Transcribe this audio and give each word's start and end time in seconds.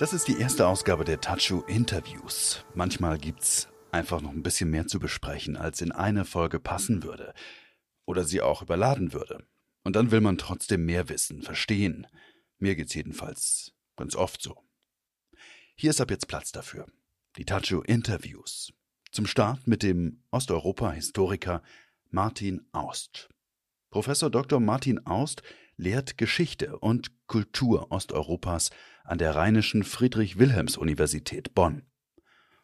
Das 0.00 0.14
ist 0.14 0.28
die 0.28 0.40
erste 0.40 0.66
Ausgabe 0.66 1.04
der 1.04 1.20
Tachu 1.20 1.60
Interviews. 1.66 2.64
Manchmal 2.72 3.18
gibt's 3.18 3.68
einfach 3.92 4.22
noch 4.22 4.30
ein 4.30 4.42
bisschen 4.42 4.70
mehr 4.70 4.86
zu 4.86 4.98
besprechen, 4.98 5.58
als 5.58 5.82
in 5.82 5.92
eine 5.92 6.24
Folge 6.24 6.58
passen 6.58 7.02
würde. 7.02 7.34
Oder 8.06 8.24
sie 8.24 8.40
auch 8.40 8.62
überladen 8.62 9.12
würde. 9.12 9.46
Und 9.84 9.96
dann 9.96 10.10
will 10.10 10.22
man 10.22 10.38
trotzdem 10.38 10.86
mehr 10.86 11.10
wissen, 11.10 11.42
verstehen. 11.42 12.06
Mir 12.58 12.76
geht's 12.76 12.94
jedenfalls 12.94 13.74
ganz 13.94 14.16
oft 14.16 14.40
so. 14.40 14.64
Hier 15.76 15.90
ist 15.90 16.00
ab 16.00 16.10
jetzt 16.10 16.28
Platz 16.28 16.50
dafür. 16.50 16.86
Die 17.36 17.44
Tachu 17.44 17.82
Interviews. 17.82 18.72
Zum 19.12 19.26
Start 19.26 19.66
mit 19.66 19.82
dem 19.82 20.22
Osteuropa-Historiker 20.30 21.62
Martin 22.08 22.66
Aust. 22.72 23.28
Professor 23.90 24.30
Dr. 24.30 24.60
Martin 24.60 25.04
Aust 25.06 25.42
lehrt 25.76 26.16
Geschichte 26.16 26.78
und 26.78 27.19
Kultur 27.30 27.92
Osteuropas 27.92 28.70
an 29.04 29.18
der 29.18 29.36
Rheinischen 29.36 29.84
Friedrich-Wilhelms-Universität 29.84 31.54
Bonn. 31.54 31.82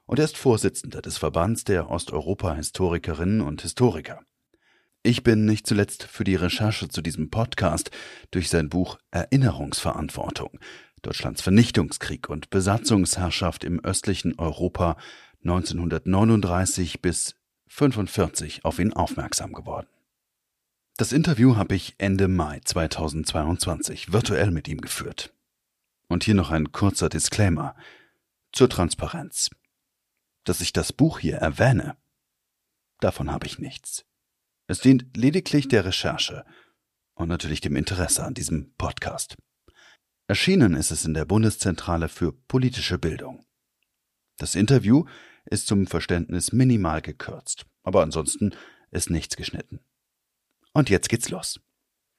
Und 0.07 0.19
er 0.19 0.24
ist 0.24 0.37
Vorsitzender 0.37 1.01
des 1.02 1.19
Verbands 1.19 1.62
der 1.62 1.88
Osteuropa-Historikerinnen 1.88 3.43
und 3.43 3.62
Historiker. 3.62 4.23
Ich 5.04 5.23
bin 5.23 5.45
nicht 5.45 5.68
zuletzt 5.68 6.02
für 6.02 6.24
die 6.24 6.35
Recherche 6.35 6.88
zu 6.88 7.01
diesem 7.01 7.30
Podcast 7.30 7.93
durch 8.32 8.51
sein 8.51 8.68
Buch 8.68 8.99
Erinnerungsverantwortung 9.13 10.59
Deutschlands 11.01 11.43
Vernichtungskrieg 11.43 12.29
und 12.29 12.51
Besatzungsherrschaft 12.51 13.63
im 13.63 13.79
östlichen 13.85 14.37
Europa 14.37 14.96
1939 15.45 17.01
bis 17.01 17.37
1945 17.71 18.65
auf 18.65 18.80
ihn 18.80 18.93
aufmerksam 18.93 19.52
geworden. 19.52 19.87
Das 20.99 21.13
Interview 21.13 21.57
habe 21.57 21.75
ich 21.75 21.95
Ende 21.99 22.27
Mai 22.27 22.61
2022 22.65 24.15
virtuell 24.15 24.51
mit 24.51 24.66
ihm 24.66 24.80
geführt. 24.80 25.35
Und 26.09 26.25
hier 26.25 26.35
noch 26.35 26.51
ein 26.51 26.73
kurzer 26.73 27.11
Disclaimer 27.11 27.77
zur 28.51 28.71
Transparenz. 28.71 29.51
Dass 30.45 30.63
ich 30.63 30.73
das 30.73 30.95
Buch 30.95 31.19
hier 31.19 31.37
erwähne, 31.37 31.99
davon 33.01 33.30
habe 33.30 33.47
ich 33.47 33.59
nichts. 33.59 34.07
Es 34.69 34.80
dient 34.80 35.15
lediglich 35.19 35.69
der 35.69 35.85
Recherche 35.85 36.47
und 37.15 37.29
natürlich 37.29 37.60
dem 37.60 37.77
Interesse 37.77 38.25
an 38.25 38.33
diesem 38.33 38.73
Podcast. 38.79 39.37
Erschienen 40.29 40.73
ist 40.73 40.93
es 40.93 41.05
in 41.05 41.13
der 41.13 41.27
Bundeszentrale 41.27 42.09
für 42.09 42.33
politische 42.33 42.97
Bildung. 42.97 43.45
Das 44.38 44.55
Interview 44.55 45.05
ist 45.45 45.66
zum 45.66 45.87
Verständnis 45.87 46.53
minimal 46.53 47.03
gekürzt, 47.03 47.66
aber 47.83 48.03
ansonsten 48.03 48.55
ist 48.91 49.10
nichts 49.10 49.37
geschnitten. 49.37 49.81
Und 50.77 50.91
jetzt 50.91 51.09
geht's 51.09 51.30
los. 51.30 51.59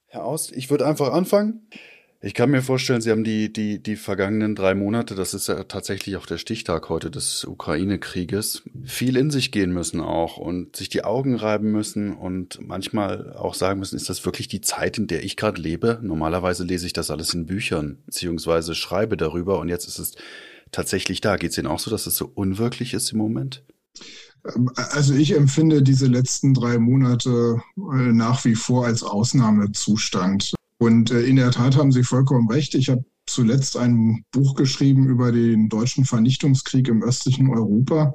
Herr 0.08 0.26
Aust, 0.26 0.52
ich 0.52 0.72
würde 0.72 0.88
einfach 0.88 1.14
anfangen. 1.14 1.70
Ich 2.22 2.34
kann 2.34 2.50
mir 2.50 2.64
vorstellen, 2.64 3.02
Sie 3.02 3.12
haben 3.12 3.24
die, 3.24 3.54
die, 3.54 3.84
die 3.84 3.96
vergangenen 3.96 4.56
drei 4.56 4.74
Monate, 4.74 5.14
das 5.14 5.36
ist 5.36 5.48
ja 5.48 5.66
tatsächlich 5.66 6.18
auch 6.18 6.26
der 6.26 6.40
Stichtag 6.40 6.90
heute 6.90 7.12
des 7.12 7.46
Ukraine-Krieges, 7.46 8.64
viel 8.84 9.16
in 9.16 9.30
sich 9.30 9.52
gehen 9.52 9.72
müssen 9.72 10.02
auch 10.02 10.38
und 10.38 10.76
sich 10.76 10.90
die 10.90 11.04
Augen 11.04 11.36
reiben 11.36 11.72
müssen 11.72 12.18
und 12.18 12.58
manchmal 12.60 13.34
auch 13.34 13.54
sagen 13.54 13.80
müssen, 13.80 13.96
ist 13.96 14.10
das 14.10 14.26
wirklich 14.26 14.48
die 14.48 14.62
Zeit, 14.62 14.98
in 14.98 15.06
der 15.06 15.24
ich 15.24 15.38
gerade 15.38 15.62
lebe? 15.62 16.00
Normalerweise 16.02 16.64
lese 16.64 16.88
ich 16.88 16.94
das 16.94 17.12
alles 17.12 17.36
in 17.36 17.46
Büchern, 17.46 18.00
beziehungsweise 18.08 18.74
schreibe 18.74 19.18
darüber 19.18 19.60
und 19.60 19.70
jetzt 19.70 19.88
ist 19.88 20.00
es 20.00 20.16
tatsächlich 20.72 21.22
da. 21.22 21.36
Geht 21.36 21.52
es 21.52 21.60
Ihnen 21.60 21.68
auch 21.68 21.78
so, 21.78 21.92
dass 21.92 22.08
es 22.08 22.18
so 22.18 22.32
unwirklich 22.34 22.96
ist 22.96 23.12
im 23.12 23.20
Moment? 23.20 23.64
Also 24.76 25.14
ich 25.14 25.36
empfinde 25.36 25.84
diese 25.84 26.08
letzten 26.08 26.54
drei 26.54 26.78
Monate 26.78 27.62
äh, 27.78 28.14
nach 28.14 28.46
wie 28.46 28.56
vor 28.56 28.86
als 28.86 29.04
Ausnahmezustand. 29.04 30.54
Und 30.80 31.12
äh, 31.12 31.22
in 31.24 31.36
der 31.36 31.52
Tat 31.52 31.76
haben 31.76 31.92
Sie 31.92 32.04
vollkommen 32.04 32.50
recht. 32.50 32.76
Ich 32.76 32.90
habe 32.90 33.04
zuletzt 33.26 33.78
ein 33.78 34.24
Buch 34.32 34.56
geschrieben 34.56 35.08
über 35.08 35.32
den 35.32 35.70
deutschen 35.70 36.06
Vernichtungskrieg 36.06 36.88
im 36.88 37.04
östlichen 37.04 37.50
Europa 37.50 38.14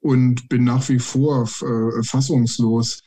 und 0.00 0.48
bin 0.48 0.64
nach 0.64 0.88
wie 0.88 0.98
vor 0.98 1.42
äh, 1.42 2.02
fassungslos, 2.02 3.00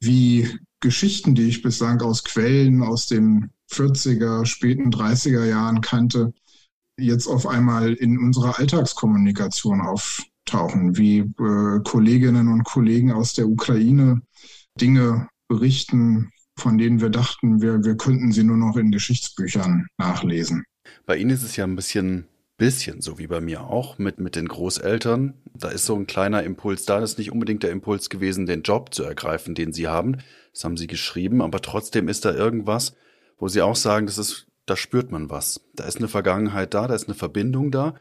wie 0.00 0.48
Geschichten, 0.80 1.34
die 1.34 1.48
ich 1.48 1.62
bislang 1.62 2.00
aus 2.02 2.24
Quellen 2.24 2.82
aus 2.82 3.06
den 3.06 3.50
40er, 3.70 4.44
späten 4.44 4.90
30er 4.90 5.44
Jahren 5.44 5.80
kannte, 5.80 6.32
jetzt 6.98 7.26
auf 7.26 7.46
einmal 7.46 7.94
in 7.94 8.18
unserer 8.18 8.58
Alltagskommunikation 8.58 9.80
auf, 9.80 10.22
auftauchen, 10.46 10.96
wie 10.96 11.18
äh, 11.18 11.80
Kolleginnen 11.84 12.48
und 12.48 12.64
Kollegen 12.64 13.12
aus 13.12 13.32
der 13.34 13.48
Ukraine 13.48 14.22
Dinge 14.80 15.28
berichten, 15.48 16.30
von 16.58 16.78
denen 16.78 17.00
wir 17.00 17.10
dachten, 17.10 17.60
wir, 17.60 17.84
wir 17.84 17.96
könnten 17.96 18.32
sie 18.32 18.44
nur 18.44 18.56
noch 18.56 18.76
in 18.76 18.90
Geschichtsbüchern 18.90 19.86
nachlesen. 19.98 20.64
Bei 21.04 21.16
Ihnen 21.16 21.30
ist 21.30 21.42
es 21.42 21.56
ja 21.56 21.64
ein 21.64 21.76
bisschen, 21.76 22.26
bisschen 22.56 23.00
so 23.00 23.18
wie 23.18 23.26
bei 23.26 23.40
mir 23.40 23.64
auch 23.64 23.98
mit, 23.98 24.18
mit 24.18 24.36
den 24.36 24.48
Großeltern. 24.48 25.34
Da 25.54 25.68
ist 25.68 25.86
so 25.86 25.94
ein 25.96 26.06
kleiner 26.06 26.42
Impuls 26.42 26.84
da. 26.84 27.00
Das 27.00 27.12
ist 27.12 27.18
nicht 27.18 27.32
unbedingt 27.32 27.62
der 27.62 27.72
Impuls 27.72 28.08
gewesen, 28.08 28.46
den 28.46 28.62
Job 28.62 28.94
zu 28.94 29.02
ergreifen, 29.02 29.54
den 29.54 29.72
Sie 29.72 29.88
haben. 29.88 30.18
Das 30.52 30.64
haben 30.64 30.76
Sie 30.76 30.86
geschrieben. 30.86 31.42
Aber 31.42 31.60
trotzdem 31.60 32.08
ist 32.08 32.24
da 32.24 32.32
irgendwas, 32.32 32.94
wo 33.38 33.48
Sie 33.48 33.62
auch 33.62 33.76
sagen, 33.76 34.06
das 34.06 34.18
ist, 34.18 34.46
da 34.64 34.76
spürt 34.76 35.10
man 35.10 35.30
was. 35.30 35.60
Da 35.74 35.84
ist 35.84 35.98
eine 35.98 36.08
Vergangenheit 36.08 36.74
da, 36.74 36.86
da 36.86 36.94
ist 36.94 37.08
eine 37.08 37.14
Verbindung 37.14 37.70
da 37.70 37.94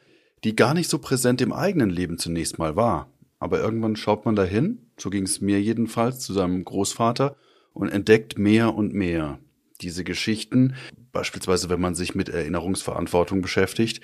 die 0.46 0.56
gar 0.56 0.74
nicht 0.76 0.90
so 0.90 1.00
präsent 1.00 1.42
im 1.42 1.52
eigenen 1.52 1.90
Leben 1.90 2.18
zunächst 2.18 2.60
mal 2.60 2.76
war. 2.76 3.10
Aber 3.40 3.60
irgendwann 3.60 3.96
schaut 3.96 4.26
man 4.26 4.36
dahin, 4.36 4.80
so 4.98 5.10
ging 5.10 5.24
es 5.24 5.42
mir 5.42 5.62
jedenfalls, 5.62 6.20
zu 6.20 6.34
seinem 6.34 6.64
Großvater, 6.64 7.36
und 7.74 7.90
entdeckt 7.90 8.40
mehr 8.40 8.74
und 8.74 8.94
mehr 8.94 9.40
diese 9.82 10.06
Geschichten, 10.06 10.76
beispielsweise 11.12 11.70
wenn 11.70 11.82
man 11.82 11.94
sich 11.94 12.16
mit 12.16 12.30
Erinnerungsverantwortung 12.30 13.42
beschäftigt, 13.42 14.02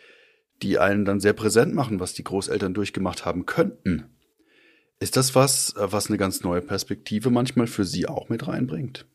die 0.61 0.77
einen 0.77 1.05
dann 1.05 1.21
sehr 1.21 1.33
präsent 1.33 1.73
machen, 1.73 1.99
was 1.99 2.13
die 2.13 2.23
Großeltern 2.23 2.73
durchgemacht 2.73 3.23
haben 3.23 3.45
könnten. 3.45 4.05
Ist 4.99 5.15
das 5.15 5.35
was, 5.35 5.73
was 5.77 6.07
eine 6.07 6.17
ganz 6.17 6.43
neue 6.43 6.61
Perspektive 6.61 7.29
manchmal 7.29 7.67
für 7.67 7.85
Sie 7.85 8.07
auch 8.07 8.29
mit 8.29 8.47
reinbringt? 8.47 9.05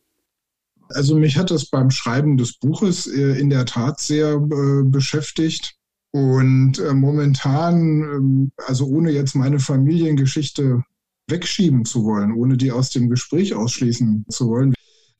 Also 0.88 1.16
mich 1.16 1.36
hat 1.36 1.50
das 1.50 1.66
beim 1.66 1.90
Schreiben 1.90 2.36
des 2.36 2.58
Buches 2.58 3.06
äh, 3.06 3.38
in 3.38 3.50
der 3.50 3.66
Tat 3.66 4.00
sehr 4.00 4.34
äh, 4.34 4.82
beschäftigt. 4.84 5.76
Und 6.16 6.78
äh, 6.78 6.94
momentan, 6.94 8.00
ähm, 8.00 8.52
also 8.66 8.86
ohne 8.86 9.10
jetzt 9.10 9.34
meine 9.34 9.58
Familiengeschichte 9.58 10.82
wegschieben 11.28 11.84
zu 11.84 12.04
wollen, 12.04 12.32
ohne 12.32 12.56
die 12.56 12.72
aus 12.72 12.88
dem 12.88 13.10
Gespräch 13.10 13.54
ausschließen 13.54 14.24
zu 14.30 14.48
wollen, 14.48 14.72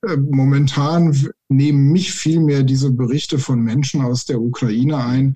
äh, 0.08 0.16
momentan 0.16 1.14
nehmen 1.50 1.92
mich 1.92 2.14
vielmehr 2.14 2.62
diese 2.62 2.90
Berichte 2.92 3.38
von 3.38 3.60
Menschen 3.60 4.00
aus 4.00 4.24
der 4.24 4.40
Ukraine 4.40 4.96
ein, 4.96 5.34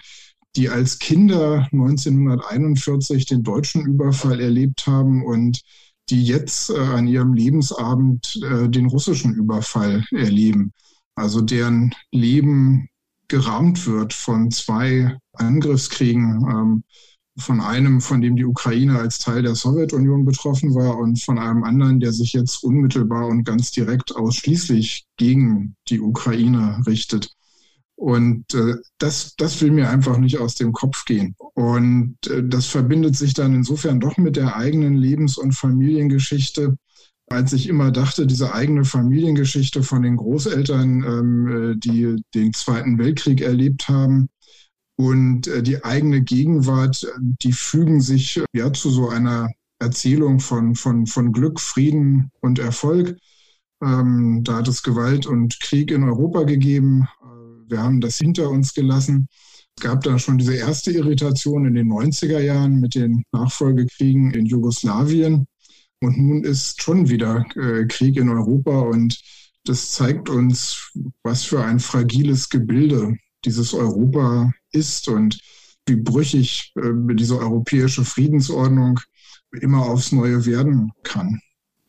die 0.57 0.71
als 0.71 0.99
Kinder 0.99 1.69
1941 1.73 3.27
den 3.27 3.43
deutschen 3.43 3.85
Überfall 3.85 4.41
erlebt 4.41 4.87
haben 4.87 5.23
und 5.27 5.61
die 6.09 6.25
jetzt 6.25 6.71
äh, 6.71 6.79
an 6.79 7.07
ihrem 7.07 7.35
Lebensabend 7.35 8.41
äh, 8.43 8.71
den 8.71 8.87
russischen 8.87 9.35
Überfall 9.35 10.07
erleben. 10.11 10.73
Also 11.17 11.43
deren 11.43 11.95
Leben 12.13 12.89
gerahmt 13.31 13.87
wird 13.87 14.13
von 14.13 14.51
zwei 14.51 15.17
Angriffskriegen. 15.33 16.47
Ähm, 16.51 16.85
von 17.41 17.61
einem, 17.61 18.01
von 18.01 18.21
dem 18.21 18.37
die 18.37 18.45
Ukraine 18.45 18.99
als 18.99 19.19
Teil 19.19 19.43
der 19.43 19.55
Sowjetunion 19.55 20.25
betroffen 20.25 20.75
war 20.75 20.99
und 20.99 21.23
von 21.23 21.39
einem 21.39 21.65
anderen, 21.65 22.01
der 22.01 22.13
sich 22.13 22.33
jetzt 22.33 22.63
unmittelbar 22.63 23.27
und 23.27 23.45
ganz 23.45 23.71
direkt 23.71 24.15
ausschließlich 24.15 25.07
gegen 25.17 25.77
die 25.89 26.01
Ukraine 26.01 26.83
richtet. 26.87 27.31
Und 27.97 28.55
äh, 28.55 28.77
das, 28.99 29.35
das 29.37 29.61
will 29.61 29.73
mir 29.73 29.91
einfach 29.91 30.17
nicht 30.17 30.39
aus 30.39 30.55
dem 30.55 30.73
Kopf 30.73 31.05
gehen. 31.05 31.35
Und 31.55 32.17
äh, 32.29 32.43
das 32.43 32.67
verbindet 32.67 33.15
sich 33.17 33.35
dann 33.35 33.55
insofern 33.55 34.01
doch 34.01 34.17
mit 34.17 34.37
der 34.37 34.57
eigenen 34.57 34.95
Lebens- 34.95 35.37
und 35.37 35.53
Familiengeschichte, 35.53 36.77
als 37.31 37.53
ich 37.53 37.69
immer 37.69 37.93
dachte, 37.93 38.27
diese 38.27 38.53
eigene 38.53 38.85
Familiengeschichte 38.85 39.83
von 39.83 40.03
den 40.03 40.17
Großeltern, 40.17 41.05
ähm, 41.05 41.73
äh, 41.73 41.77
die 41.77 42.23
den 42.35 42.53
Zweiten 42.53 42.99
Weltkrieg 42.99 43.41
erlebt 43.41 43.89
haben 43.89 44.29
und 44.97 45.47
äh, 45.47 45.63
die 45.63 45.85
eigene 45.85 46.23
Gegenwart, 46.23 47.07
die 47.21 47.53
fügen 47.53 48.01
sich 48.01 48.43
ja 48.53 48.73
zu 48.73 48.91
so 48.91 49.09
einer 49.09 49.49
Erzählung 49.79 50.41
von, 50.41 50.75
von, 50.75 51.07
von 51.07 51.33
Glück, 51.33 51.61
Frieden 51.61 52.31
und 52.41 52.59
Erfolg. 52.59 53.17
Ähm, 53.83 54.43
da 54.45 54.57
hat 54.57 54.69
es 54.69 54.83
Gewalt 54.83 55.25
und 55.25 55.59
Krieg 55.61 55.91
in 55.91 56.03
Europa 56.05 56.43
gegeben. 56.43 57.09
Äh, 57.23 57.71
wir 57.71 57.83
haben 57.83 58.01
das 58.01 58.19
hinter 58.19 58.51
uns 58.51 58.75
gelassen. 58.75 59.29
Es 59.79 59.85
gab 59.85 60.03
da 60.03 60.19
schon 60.19 60.37
diese 60.37 60.57
erste 60.57 60.91
Irritation 60.91 61.65
in 61.65 61.75
den 61.75 61.91
90er 61.91 62.41
Jahren 62.41 62.81
mit 62.81 62.97
den 62.97 63.23
Nachfolgekriegen 63.33 64.33
in 64.33 64.47
Jugoslawien. 64.47 65.47
Und 66.01 66.19
nun 66.19 66.45
ist 66.45 66.83
schon 66.83 67.09
wieder 67.09 67.45
äh, 67.57 67.87
Krieg 67.87 68.17
in 68.17 68.31
Europa 68.31 68.79
und 68.81 69.21
das 69.65 69.93
zeigt 69.93 70.29
uns, 70.31 70.91
was 71.23 71.45
für 71.45 71.63
ein 71.63 71.79
fragiles 71.79 72.49
Gebilde 72.49 73.17
dieses 73.45 73.75
Europa 73.75 74.53
ist 74.73 75.09
und 75.09 75.39
wie 75.87 75.97
brüchig 75.97 76.73
äh, 76.77 76.93
diese 77.15 77.39
europäische 77.39 78.05
Friedensordnung 78.05 79.01
immer 79.61 79.83
aufs 79.83 80.13
Neue 80.13 80.47
werden 80.47 80.93
kann. 81.03 81.41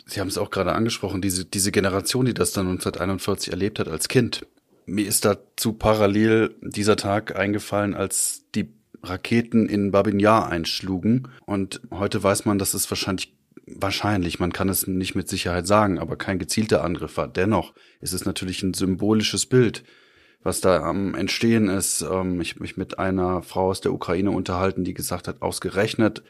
Sie 0.06 0.20
haben 0.20 0.28
es 0.28 0.38
auch 0.38 0.50
gerade 0.50 0.74
angesprochen, 0.74 1.22
diese, 1.22 1.46
diese 1.46 1.72
Generation, 1.72 2.26
die 2.26 2.34
das 2.34 2.52
dann 2.52 2.68
1941 2.68 3.52
erlebt 3.52 3.80
hat 3.80 3.88
als 3.88 4.10
Kind. 4.10 4.46
Mir 4.86 5.08
ist 5.08 5.24
dazu 5.24 5.74
parallel 5.74 6.56
dieser 6.62 6.98
Tag 6.98 7.36
eingefallen, 7.38 7.94
als 7.94 8.44
die 8.56 8.74
Raketen 9.04 9.70
in 9.70 9.92
Babin 9.92 10.20
Yar 10.20 10.50
einschlugen. 10.50 11.30
Und 11.46 11.82
heute 11.92 12.22
weiß 12.22 12.46
man, 12.46 12.60
dass 12.60 12.74
es 12.74 12.90
wahrscheinlich 12.92 13.34
wahrscheinlich, 13.76 14.40
man 14.40 14.54
kann 14.54 14.70
es 14.70 14.88
nicht 14.88 15.16
mit 15.16 15.30
Sicherheit 15.30 15.68
sagen, 15.68 16.00
aber 16.00 16.16
kein 16.16 16.40
gezielter 16.40 16.84
Angriff 16.84 17.18
war. 17.18 17.28
Dennoch 17.28 17.74
ist 18.00 18.14
es 18.14 18.26
natürlich 18.26 18.64
ein 18.64 18.74
symbolisches 18.74 19.46
Bild, 19.46 19.84
was 20.44 20.62
da 20.62 20.82
am 20.84 21.16
Entstehen 21.16 21.68
ist. 21.68 22.02
Ähm, 22.02 22.42
ich 22.42 22.52
habe 22.52 22.62
mich 22.62 22.78
mit 22.78 23.00
einer 23.00 23.42
Frau 23.42 23.70
aus 23.70 23.82
der 23.82 23.94
Ukraine 23.94 24.32
unterhalten, 24.32 24.84
die 24.84 24.94
gesagt 24.94 25.28
hat, 25.28 25.42
ausgerechnet 25.42 26.24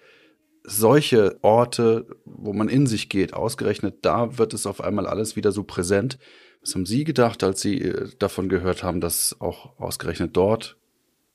solche 0.63 1.37
Orte, 1.41 2.05
wo 2.25 2.53
man 2.53 2.69
in 2.69 2.85
sich 2.85 3.09
geht, 3.09 3.33
ausgerechnet 3.33 3.99
da 4.03 4.37
wird 4.37 4.53
es 4.53 4.65
auf 4.65 4.81
einmal 4.81 5.07
alles 5.07 5.35
wieder 5.35 5.51
so 5.51 5.63
präsent. 5.63 6.19
Was 6.61 6.75
haben 6.75 6.85
Sie 6.85 7.03
gedacht, 7.03 7.43
als 7.43 7.61
Sie 7.61 7.81
äh, 7.81 8.09
davon 8.19 8.49
gehört 8.49 8.83
haben, 8.83 9.01
dass 9.01 9.35
auch 9.39 9.79
ausgerechnet 9.79 10.37
dort 10.37 10.77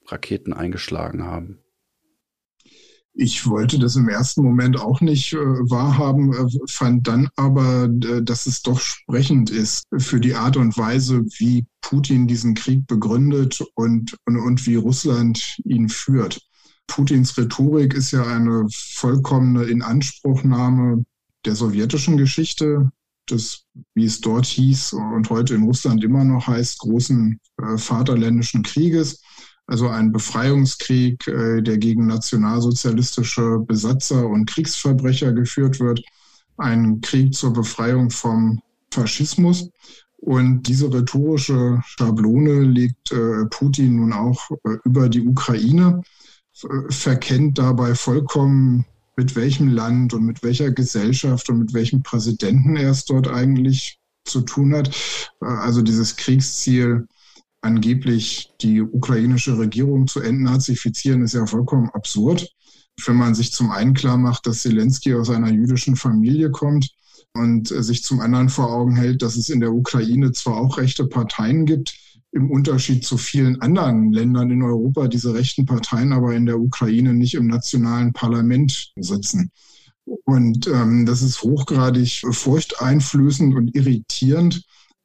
Raketen 0.06 0.52
eingeschlagen 0.52 1.24
haben? 1.24 1.58
Ich 3.18 3.46
wollte 3.46 3.78
das 3.78 3.96
im 3.96 4.10
ersten 4.10 4.42
Moment 4.42 4.78
auch 4.78 5.00
nicht 5.00 5.32
äh, 5.32 5.38
wahrhaben, 5.38 6.34
äh, 6.34 6.46
fand 6.68 7.08
dann 7.08 7.28
aber, 7.36 7.84
äh, 7.84 8.22
dass 8.22 8.44
es 8.44 8.60
doch 8.60 8.78
sprechend 8.78 9.48
ist 9.48 9.84
für 9.96 10.20
die 10.20 10.34
Art 10.34 10.58
und 10.58 10.76
Weise, 10.76 11.24
wie 11.38 11.64
Putin 11.80 12.26
diesen 12.26 12.54
Krieg 12.54 12.86
begründet 12.86 13.64
und, 13.74 14.14
und, 14.26 14.36
und 14.36 14.66
wie 14.66 14.74
Russland 14.74 15.56
ihn 15.64 15.88
führt. 15.88 16.42
Putins 16.86 17.36
Rhetorik 17.38 17.94
ist 17.94 18.10
ja 18.10 18.22
eine 18.22 18.66
vollkommene 18.70 19.64
Inanspruchnahme 19.64 21.04
der 21.46 21.56
sowjetischen 21.56 22.18
Geschichte, 22.18 22.90
des, 23.30 23.64
wie 23.94 24.04
es 24.04 24.20
dort 24.20 24.44
hieß 24.44 24.92
und 24.92 25.30
heute 25.30 25.54
in 25.54 25.64
Russland 25.64 26.04
immer 26.04 26.22
noch 26.22 26.46
heißt, 26.46 26.78
großen 26.80 27.40
äh, 27.62 27.78
Vaterländischen 27.78 28.62
Krieges 28.62 29.22
also 29.66 29.88
ein 29.88 30.12
Befreiungskrieg, 30.12 31.26
äh, 31.26 31.60
der 31.60 31.78
gegen 31.78 32.06
nationalsozialistische 32.06 33.58
Besatzer 33.58 34.26
und 34.26 34.46
Kriegsverbrecher 34.46 35.32
geführt 35.32 35.80
wird, 35.80 36.02
ein 36.56 37.00
Krieg 37.00 37.34
zur 37.34 37.52
Befreiung 37.52 38.10
vom 38.10 38.60
Faschismus. 38.90 39.68
Und 40.18 40.62
diese 40.62 40.92
rhetorische 40.92 41.82
Schablone 41.84 42.62
legt 42.62 43.12
äh, 43.12 43.44
Putin 43.50 43.96
nun 43.96 44.12
auch 44.12 44.50
äh, 44.64 44.76
über 44.84 45.08
die 45.08 45.26
Ukraine, 45.26 46.02
verkennt 46.88 47.58
dabei 47.58 47.94
vollkommen, 47.94 48.86
mit 49.14 49.36
welchem 49.36 49.68
Land 49.68 50.14
und 50.14 50.24
mit 50.24 50.42
welcher 50.42 50.70
Gesellschaft 50.70 51.50
und 51.50 51.58
mit 51.58 51.74
welchem 51.74 52.02
Präsidenten 52.02 52.76
er 52.76 52.92
es 52.92 53.04
dort 53.04 53.28
eigentlich 53.28 53.98
zu 54.24 54.40
tun 54.40 54.74
hat. 54.74 54.90
Also 55.40 55.82
dieses 55.82 56.16
Kriegsziel 56.16 57.06
angeblich 57.66 58.52
die 58.60 58.80
ukrainische 58.80 59.58
Regierung 59.58 60.06
zu 60.06 60.20
entnazifizieren, 60.20 61.22
ist 61.22 61.34
ja 61.34 61.44
vollkommen 61.46 61.90
absurd. 61.90 62.48
Wenn 63.04 63.16
man 63.16 63.34
sich 63.34 63.52
zum 63.52 63.70
einen 63.70 63.92
klar 63.92 64.16
macht, 64.16 64.46
dass 64.46 64.62
Zelensky 64.62 65.14
aus 65.14 65.28
einer 65.28 65.50
jüdischen 65.50 65.96
Familie 65.96 66.50
kommt 66.50 66.88
und 67.34 67.68
sich 67.68 68.02
zum 68.02 68.20
anderen 68.20 68.48
vor 68.48 68.72
Augen 68.72 68.96
hält, 68.96 69.20
dass 69.20 69.36
es 69.36 69.50
in 69.50 69.60
der 69.60 69.72
Ukraine 69.72 70.32
zwar 70.32 70.56
auch 70.56 70.78
rechte 70.78 71.06
Parteien 71.06 71.66
gibt, 71.66 71.94
im 72.32 72.50
Unterschied 72.50 73.04
zu 73.04 73.18
vielen 73.18 73.60
anderen 73.60 74.12
Ländern 74.12 74.50
in 74.50 74.62
Europa 74.62 75.08
diese 75.08 75.34
rechten 75.34 75.66
Parteien 75.66 76.12
aber 76.12 76.34
in 76.34 76.46
der 76.46 76.60
Ukraine 76.60 77.14
nicht 77.14 77.34
im 77.34 77.46
nationalen 77.46 78.12
Parlament 78.12 78.92
sitzen. 78.96 79.50
Und 80.24 80.68
ähm, 80.68 81.04
das 81.04 81.22
ist 81.22 81.42
hochgradig 81.42 82.22
furchteinflößend 82.30 83.54
und 83.54 83.74
irritierend, 83.74 84.62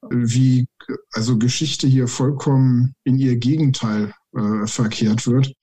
wie 0.10 0.68
also 1.12 1.38
Geschichte 1.38 1.88
hier 1.88 2.08
vollkommen 2.08 2.94
in 3.04 3.18
ihr 3.18 3.38
Gegenteil 3.38 4.14
äh, 4.36 4.68
verkehrt 4.68 5.28
wird. 5.28 5.54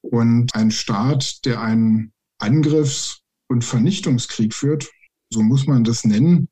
Und 0.00 0.54
ein 0.54 0.70
Staat, 0.70 1.44
der 1.44 1.60
einen 1.60 2.12
Angriffs- 2.38 3.20
und 3.48 3.64
Vernichtungskrieg 3.64 4.54
führt, 4.54 4.88
so 5.30 5.42
muss 5.42 5.66
man 5.66 5.84
das 5.84 6.04
nennen, 6.04 6.48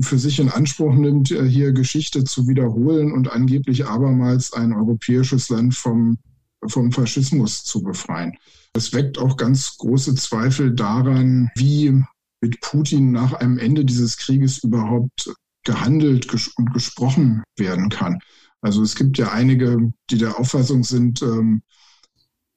für 0.00 0.18
sich 0.18 0.38
in 0.38 0.48
Anspruch 0.48 0.94
nimmt, 0.94 1.30
äh, 1.30 1.44
hier 1.44 1.72
Geschichte 1.72 2.24
zu 2.24 2.46
wiederholen 2.48 3.12
und 3.12 3.32
angeblich 3.32 3.86
abermals 3.86 4.52
ein 4.52 4.72
europäisches 4.72 5.48
Land 5.48 5.74
vom, 5.74 6.18
vom 6.66 6.92
Faschismus 6.92 7.64
zu 7.64 7.82
befreien. 7.82 8.34
Das 8.72 8.92
weckt 8.92 9.18
auch 9.18 9.36
ganz 9.36 9.76
große 9.78 10.14
Zweifel 10.14 10.74
daran, 10.74 11.50
wie 11.56 12.02
mit 12.40 12.60
Putin 12.60 13.10
nach 13.10 13.32
einem 13.32 13.58
Ende 13.58 13.84
dieses 13.84 14.16
Krieges 14.16 14.62
überhaupt 14.62 15.32
gehandelt 15.68 16.26
und 16.56 16.72
gesprochen 16.72 17.42
werden 17.58 17.90
kann. 17.90 18.18
Also 18.62 18.82
es 18.82 18.96
gibt 18.96 19.18
ja 19.18 19.30
einige, 19.30 19.92
die 20.10 20.16
der 20.16 20.40
Auffassung 20.40 20.82
sind, 20.82 21.20
ähm, 21.22 21.62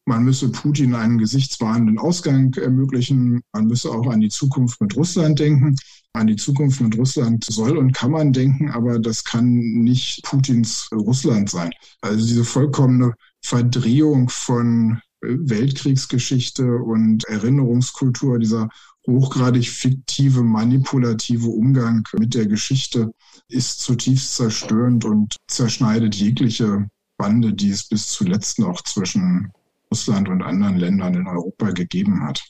man 0.05 0.23
müsse 0.23 0.49
Putin 0.49 0.95
einen 0.95 1.19
gesichtswahrenden 1.19 1.99
Ausgang 1.99 2.53
ermöglichen. 2.55 3.41
Man 3.53 3.67
müsse 3.67 3.91
auch 3.91 4.07
an 4.07 4.19
die 4.19 4.29
Zukunft 4.29 4.81
mit 4.81 4.95
Russland 4.95 5.39
denken. 5.39 5.75
An 6.13 6.27
die 6.27 6.37
Zukunft 6.37 6.81
mit 6.81 6.97
Russland 6.97 7.43
soll 7.45 7.77
und 7.77 7.93
kann 7.93 8.11
man 8.11 8.33
denken, 8.33 8.71
aber 8.71 8.97
das 8.97 9.23
kann 9.23 9.53
nicht 9.53 10.23
Putins 10.23 10.89
Russland 10.91 11.49
sein. 11.49 11.71
Also 12.01 12.25
diese 12.25 12.43
vollkommene 12.43 13.13
Verdrehung 13.41 14.27
von 14.27 14.99
Weltkriegsgeschichte 15.21 16.77
und 16.77 17.23
Erinnerungskultur, 17.25 18.39
dieser 18.39 18.69
hochgradig 19.07 19.69
fiktive, 19.69 20.43
manipulative 20.43 21.47
Umgang 21.47 22.07
mit 22.17 22.33
der 22.33 22.45
Geschichte 22.45 23.11
ist 23.47 23.81
zutiefst 23.81 24.35
zerstörend 24.35 25.05
und 25.05 25.35
zerschneidet 25.47 26.15
jegliche 26.15 26.87
Bande, 27.17 27.53
die 27.53 27.69
es 27.69 27.87
bis 27.87 28.09
zuletzt 28.09 28.59
noch 28.59 28.81
zwischen 28.81 29.51
Russland 29.91 30.29
und 30.29 30.41
anderen 30.41 30.77
Ländern 30.77 31.13
in 31.15 31.27
Europa 31.27 31.71
gegeben 31.71 32.23
hat. 32.23 32.41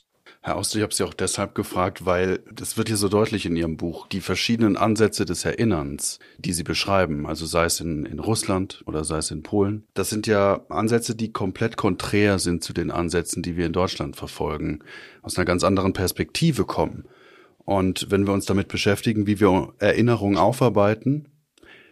Herr 0.44 0.56
Auster, 0.56 0.78
ich 0.78 0.82
habe 0.82 0.92
Sie 0.92 1.04
auch 1.04 1.14
deshalb 1.14 1.54
gefragt, 1.54 2.04
weil 2.04 2.40
das 2.52 2.76
wird 2.76 2.88
hier 2.88 2.96
so 2.96 3.08
deutlich 3.08 3.46
in 3.46 3.54
Ihrem 3.54 3.76
Buch, 3.76 4.08
die 4.08 4.20
verschiedenen 4.20 4.76
Ansätze 4.76 5.24
des 5.24 5.44
Erinnerns, 5.44 6.18
die 6.36 6.52
Sie 6.52 6.64
beschreiben, 6.64 7.28
also 7.28 7.46
sei 7.46 7.66
es 7.66 7.78
in, 7.78 8.04
in 8.06 8.18
Russland 8.18 8.82
oder 8.86 9.04
sei 9.04 9.18
es 9.18 9.30
in 9.30 9.44
Polen, 9.44 9.84
das 9.94 10.10
sind 10.10 10.26
ja 10.26 10.62
Ansätze, 10.68 11.14
die 11.14 11.30
komplett 11.30 11.76
konträr 11.76 12.40
sind 12.40 12.64
zu 12.64 12.72
den 12.72 12.90
Ansätzen, 12.90 13.44
die 13.44 13.56
wir 13.56 13.66
in 13.66 13.72
Deutschland 13.72 14.16
verfolgen, 14.16 14.80
aus 15.22 15.36
einer 15.36 15.44
ganz 15.44 15.62
anderen 15.62 15.92
Perspektive 15.92 16.64
kommen. 16.64 17.04
Und 17.58 18.10
wenn 18.10 18.26
wir 18.26 18.34
uns 18.34 18.44
damit 18.44 18.66
beschäftigen, 18.66 19.28
wie 19.28 19.38
wir 19.38 19.74
Erinnerungen 19.78 20.38
aufarbeiten, 20.38 21.28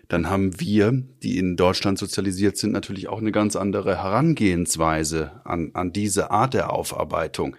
dann 0.09 0.29
haben 0.29 0.59
wir, 0.59 0.91
die 1.23 1.39
in 1.39 1.57
Deutschland 1.57 2.01
sozialisiert 2.01 2.57
sind, 2.57 2.73
natürlich 2.73 3.07
auch 3.07 3.21
eine 3.21 3.31
ganz 3.31 3.55
andere 3.55 4.03
Herangehensweise 4.03 5.41
an, 5.45 5.71
an 5.75 5.93
diese 5.93 6.33
Art 6.33 6.55
der 6.55 6.73
Aufarbeitung. 6.73 7.57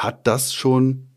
Hat 0.00 0.26
das 0.26 0.54
schon 0.54 1.08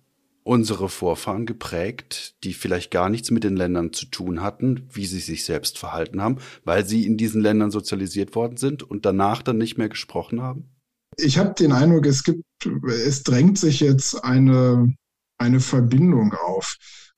unsere 0.43 0.89
Vorfahren 0.89 1.45
geprägt, 1.45 2.35
die 2.43 2.53
vielleicht 2.53 2.91
gar 2.91 3.07
nichts 3.07 3.31
mit 3.31 3.45
den 3.45 3.55
Ländern 3.55 3.93
zu 3.93 4.07
tun 4.07 4.41
hatten, 4.41 4.89
wie 4.91 5.05
sie 5.05 5.21
sich 5.21 5.45
selbst 5.45 5.79
verhalten 5.79 6.21
haben, 6.21 6.39
weil 6.65 6.85
sie 6.85 7.05
in 7.05 7.15
diesen 7.15 7.41
Ländern 7.41 7.71
sozialisiert 7.71 8.35
worden 8.35 8.57
sind 8.57 8.83
und 8.83 9.05
danach 9.05 9.41
dann 9.41 9.57
nicht 9.57 9.77
mehr 9.77 9.87
gesprochen 9.87 10.41
haben? 10.41 10.69
Ich 11.15 11.37
habe 11.37 11.53
den 11.53 11.71
Eindruck, 11.71 12.05
es 12.05 12.25
gibt, 12.25 12.43
es 12.85 13.23
drängt 13.23 13.57
sich 13.57 13.79
jetzt 13.79 14.21
eine, 14.21 14.93
eine 15.37 15.61
Verbindung 15.61 16.33
auf. 16.33 16.75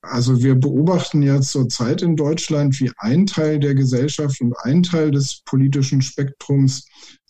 Also 0.09 0.43
wir 0.43 0.55
beobachten 0.55 1.21
ja 1.21 1.41
zurzeit 1.41 2.01
in 2.01 2.15
Deutschland, 2.15 2.79
wie 2.79 2.91
ein 2.97 3.25
Teil 3.25 3.59
der 3.59 3.75
Gesellschaft 3.75 4.39
und 4.41 4.55
ein 4.63 4.83
Teil 4.83 5.11
des 5.11 5.41
politischen 5.45 6.01
Spektrums 6.01 6.85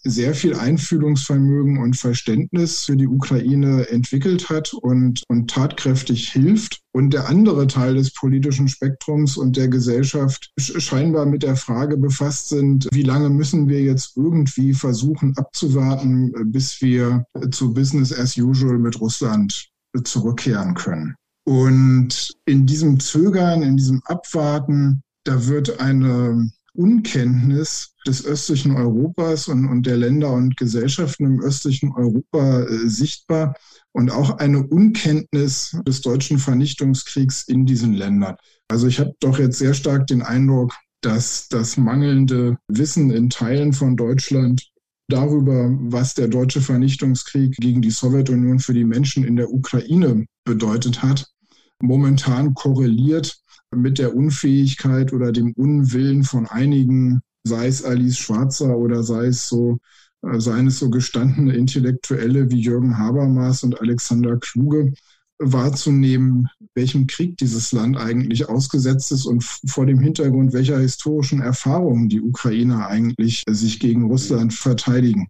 sehr 0.05 0.35
viel 0.35 0.53
Einfühlungsvermögen 0.53 1.79
und 1.79 1.97
Verständnis 1.97 2.85
für 2.85 2.95
die 2.95 3.07
Ukraine 3.07 3.89
entwickelt 3.89 4.49
hat 4.49 4.73
und, 4.73 5.23
und 5.27 5.49
tatkräftig 5.49 6.31
hilft. 6.31 6.79
Und 6.91 7.11
der 7.13 7.27
andere 7.27 7.65
Teil 7.67 7.95
des 7.95 8.13
politischen 8.13 8.67
Spektrums 8.67 9.35
und 9.35 9.57
der 9.57 9.67
Gesellschaft 9.67 10.51
scheinbar 10.57 11.25
mit 11.25 11.43
der 11.43 11.55
Frage 11.55 11.97
befasst 11.97 12.49
sind, 12.49 12.87
wie 12.93 13.03
lange 13.03 13.29
müssen 13.29 13.67
wir 13.67 13.81
jetzt 13.81 14.15
irgendwie 14.15 14.73
versuchen 14.73 15.35
abzuwarten, 15.37 16.31
bis 16.51 16.81
wir 16.81 17.25
zu 17.51 17.73
Business 17.73 18.17
as 18.17 18.37
usual 18.37 18.77
mit 18.77 19.01
Russland 19.01 19.69
zurückkehren 20.03 20.75
können. 20.75 21.15
Und 21.45 22.33
in 22.45 22.65
diesem 22.65 22.99
Zögern, 22.99 23.61
in 23.61 23.77
diesem 23.77 24.01
Abwarten, 24.05 25.03
da 25.23 25.47
wird 25.47 25.79
eine 25.79 26.51
Unkenntnis 26.73 27.93
des 28.05 28.25
östlichen 28.25 28.75
Europas 28.75 29.47
und, 29.47 29.67
und 29.67 29.85
der 29.85 29.97
Länder 29.97 30.31
und 30.33 30.57
Gesellschaften 30.57 31.25
im 31.25 31.41
östlichen 31.41 31.91
Europa 31.93 32.63
äh, 32.63 32.87
sichtbar 32.87 33.55
und 33.93 34.11
auch 34.11 34.37
eine 34.37 34.65
Unkenntnis 34.67 35.77
des 35.87 36.01
deutschen 36.01 36.37
Vernichtungskriegs 36.37 37.43
in 37.47 37.65
diesen 37.65 37.93
Ländern. 37.93 38.35
Also 38.67 38.87
ich 38.87 38.99
habe 38.99 39.13
doch 39.19 39.39
jetzt 39.39 39.57
sehr 39.57 39.73
stark 39.73 40.07
den 40.07 40.21
Eindruck, 40.21 40.73
dass 41.01 41.47
das 41.47 41.77
mangelnde 41.77 42.57
Wissen 42.67 43.11
in 43.11 43.29
Teilen 43.29 43.73
von 43.73 43.95
Deutschland 43.95 44.69
darüber, 45.07 45.69
was 45.79 46.15
der 46.15 46.27
deutsche 46.27 46.61
Vernichtungskrieg 46.61 47.55
gegen 47.57 47.81
die 47.81 47.91
Sowjetunion 47.91 48.59
für 48.59 48.73
die 48.73 48.85
Menschen 48.85 49.23
in 49.23 49.35
der 49.35 49.51
Ukraine 49.51 50.25
bedeutet 50.45 51.03
hat, 51.03 51.27
momentan 51.81 52.53
korreliert 52.53 53.37
mit 53.75 53.97
der 53.99 54.15
Unfähigkeit 54.15 55.13
oder 55.13 55.31
dem 55.31 55.53
Unwillen 55.53 56.23
von 56.23 56.47
einigen, 56.47 57.21
sei 57.43 57.67
es 57.67 57.83
Alice 57.83 58.17
Schwarzer 58.17 58.77
oder 58.77 59.03
sei 59.03 59.27
es 59.27 59.47
so 59.47 59.79
äh, 60.25 60.39
seien 60.39 60.67
es 60.67 60.79
so 60.79 60.89
gestandene 60.89 61.55
Intellektuelle 61.55 62.49
wie 62.51 62.61
Jürgen 62.61 62.97
Habermas 62.97 63.63
und 63.63 63.79
Alexander 63.79 64.37
Kluge, 64.37 64.93
wahrzunehmen, 65.37 66.47
welchem 66.75 67.07
Krieg 67.07 67.37
dieses 67.37 67.73
Land 67.73 67.97
eigentlich 67.97 68.47
ausgesetzt 68.47 69.11
ist 69.11 69.25
und 69.25 69.43
vor 69.43 69.85
dem 69.85 69.99
Hintergrund 69.99 70.53
welcher 70.53 70.79
historischen 70.79 71.41
Erfahrungen 71.41 72.07
die 72.07 72.21
Ukrainer 72.21 72.87
eigentlich 72.87 73.43
sich 73.49 73.79
gegen 73.79 74.05
Russland 74.05 74.53
verteidigen. 74.53 75.27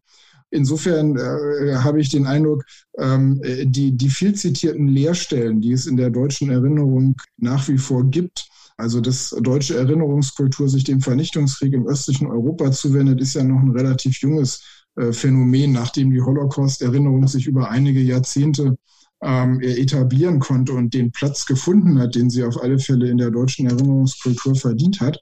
Insofern 0.56 1.18
äh, 1.18 1.76
habe 1.76 2.00
ich 2.00 2.10
den 2.10 2.26
Eindruck, 2.26 2.64
ähm, 2.98 3.42
die, 3.44 3.92
die 3.92 4.10
viel 4.10 4.34
zitierten 4.34 4.88
Leerstellen, 4.88 5.62
die 5.62 5.74
es 5.74 5.86
in 5.86 5.98
der 5.98 6.10
deutschen 6.10 6.50
Erinnerung 6.50 7.16
nach 7.38 7.68
wie 7.68 7.78
vor 7.78 8.10
gibt, 8.10 8.48
also 8.78 9.00
dass 9.02 9.36
deutsche 9.42 9.78
Erinnerungskultur 9.78 10.68
sich 10.68 10.84
dem 10.84 11.02
Vernichtungskrieg 11.02 11.74
im 11.74 11.88
östlichen 11.88 12.28
Europa 12.28 12.72
zuwendet, 12.72 13.22
ist 13.22 13.36
ja 13.36 13.44
noch 13.44 13.62
ein 13.62 13.72
relativ 13.72 14.18
junges 14.18 14.64
äh, 14.96 15.12
Phänomen, 15.12 15.72
nachdem 15.72 16.12
die 16.12 16.22
Holocaust-Erinnerung 16.22 17.28
sich 17.28 17.48
über 17.48 17.70
einige 17.70 18.02
Jahrzehnte 18.02 18.78
ähm, 19.22 19.62
etablieren 19.62 20.40
konnte 20.40 20.74
und 20.74 20.94
den 20.94 21.12
Platz 21.12 21.46
gefunden 21.46 22.00
hat, 22.00 22.16
den 22.16 22.30
sie 22.30 22.44
auf 22.44 22.62
alle 22.62 22.80
Fälle 22.80 23.10
in 23.10 23.18
der 23.18 23.32
deutschen 23.32 23.68
Erinnerungskultur 23.68 24.56
verdient 24.56 25.00
hat. 25.00 25.20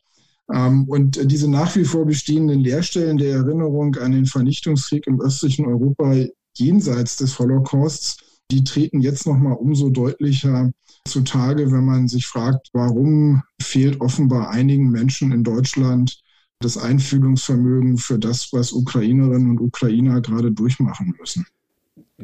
Ähm, 0.52 0.86
und 0.88 1.32
diese 1.32 1.50
nach 1.50 1.76
wie 1.76 1.86
vor 1.86 2.06
bestehenden 2.06 2.60
Leerstellen 2.60 3.18
der 3.18 3.36
Erinnerung 3.36 3.96
an 3.96 4.12
den 4.12 4.26
Vernichtungskrieg 4.26 5.08
im 5.08 5.22
östlichen 5.22 5.66
Europa 5.66 6.16
jenseits 6.56 7.18
des 7.18 7.38
Holocausts, 7.40 8.18
die 8.52 8.64
treten 8.64 9.02
jetzt 9.02 9.26
nochmal 9.26 9.54
umso 9.54 9.90
deutlicher 9.90 10.72
zutage, 11.08 11.72
wenn 11.72 11.86
man 11.86 12.08
sich 12.08 12.28
fragt, 12.28 12.70
warum 12.74 13.44
fehlt 13.62 14.00
offenbar 14.02 14.50
einigen 14.50 14.90
Menschen 14.90 15.32
in 15.32 15.44
Deutschland 15.44 16.22
das 16.60 16.78
Einfühlungsvermögen 16.78 17.98
für 17.98 18.20
das, 18.20 18.54
was 18.54 18.72
Ukrainerinnen 18.72 19.52
und 19.52 19.60
Ukrainer 19.60 20.22
gerade 20.22 20.52
durchmachen 20.52 21.14
müssen. 21.20 21.46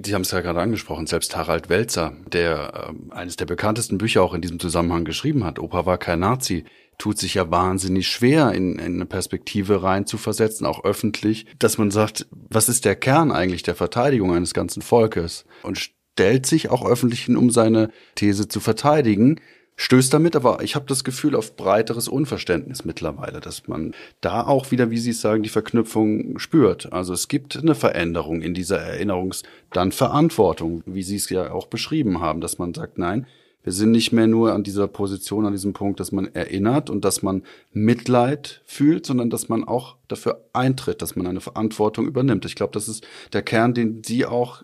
Sie 0.06 0.14
haben 0.14 0.22
es 0.22 0.32
ja 0.32 0.42
gerade 0.42 0.62
angesprochen, 0.62 1.08
selbst 1.08 1.36
Harald 1.36 1.70
Welzer, 1.70 2.14
der 2.32 2.94
äh, 3.12 3.14
eines 3.14 3.36
der 3.36 3.46
bekanntesten 3.46 3.98
Bücher 3.98 4.24
auch 4.24 4.34
in 4.34 4.42
diesem 4.42 4.60
Zusammenhang 4.60 5.06
geschrieben 5.06 5.44
hat, 5.44 5.60
Opa 5.60 5.86
war 5.86 5.98
kein 5.98 6.20
Nazi, 6.20 6.66
tut 6.98 7.18
sich 7.18 7.36
ja 7.36 7.50
wahnsinnig 7.50 8.08
schwer, 8.08 8.52
in, 8.52 8.78
in 8.78 8.96
eine 8.96 9.06
Perspektive 9.06 9.84
rein 9.84 10.06
zu 10.06 10.18
versetzen, 10.18 10.66
auch 10.66 10.84
öffentlich, 10.84 11.46
dass 11.58 11.78
man 11.78 11.92
sagt, 11.92 12.28
was 12.32 12.70
ist 12.70 12.86
der 12.86 12.96
Kern 12.96 13.32
eigentlich 13.32 13.64
der 13.64 13.76
Verteidigung 13.76 14.34
eines 14.34 14.54
ganzen 14.54 14.82
Volkes? 14.82 15.46
Und 15.64 15.78
stellt 15.78 16.46
sich 16.46 16.70
auch 16.70 16.86
öffentlich 16.86 17.24
hin, 17.24 17.38
um 17.38 17.50
seine 17.50 17.92
These 18.16 18.50
zu 18.50 18.60
verteidigen, 18.60 19.40
stößt 19.80 20.14
damit 20.14 20.36
aber, 20.36 20.62
ich 20.62 20.76
habe 20.76 20.86
das 20.88 21.06
Gefühl, 21.06 21.36
auf 21.36 21.56
breiteres 21.56 22.10
Unverständnis 22.10 22.84
mittlerweile, 22.84 23.40
dass 23.40 23.68
man 23.70 23.96
da 24.20 24.46
auch 24.46 24.72
wieder, 24.72 24.92
wie 24.92 24.98
Sie 24.98 25.12
es 25.12 25.22
sagen, 25.22 25.42
die 25.42 25.50
Verknüpfung 25.50 26.38
spürt. 26.38 26.92
Also 26.92 27.14
es 27.14 27.30
gibt 27.30 27.56
eine 27.56 27.76
Veränderung 27.76 28.42
in 28.42 28.54
dieser 28.54 28.80
Erinnerungs-, 28.80 29.44
dann 29.72 29.94
Verantwortung, 29.94 30.84
wie 30.86 31.02
Sie 31.02 31.16
es 31.16 31.30
ja 31.30 31.52
auch 31.52 31.68
beschrieben 31.68 32.20
haben, 32.20 32.42
dass 32.42 32.58
man 32.58 32.74
sagt, 32.74 32.98
nein, 32.98 33.26
wir 33.64 33.72
sind 33.72 33.92
nicht 33.92 34.12
mehr 34.12 34.28
nur 34.28 34.52
an 34.54 34.64
dieser 34.64 34.90
Position, 34.90 35.46
an 35.46 35.54
diesem 35.54 35.72
Punkt, 35.72 36.02
dass 36.02 36.12
man 36.12 36.34
erinnert 36.34 36.90
und 36.90 37.06
dass 37.06 37.22
man 37.22 37.44
Mitleid 37.72 38.62
fühlt, 38.66 39.06
sondern 39.06 39.30
dass 39.30 39.48
man 39.48 39.64
auch 39.64 39.96
dafür 40.10 40.46
eintritt, 40.52 41.02
dass 41.02 41.16
man 41.16 41.26
eine 41.26 41.42
Verantwortung 41.42 42.06
übernimmt. 42.06 42.44
Ich 42.44 42.56
glaube, 42.56 42.74
das 42.74 42.90
ist 42.90 43.08
der 43.32 43.44
Kern, 43.44 43.74
den 43.74 44.04
Sie 44.04 44.26
auch 44.26 44.64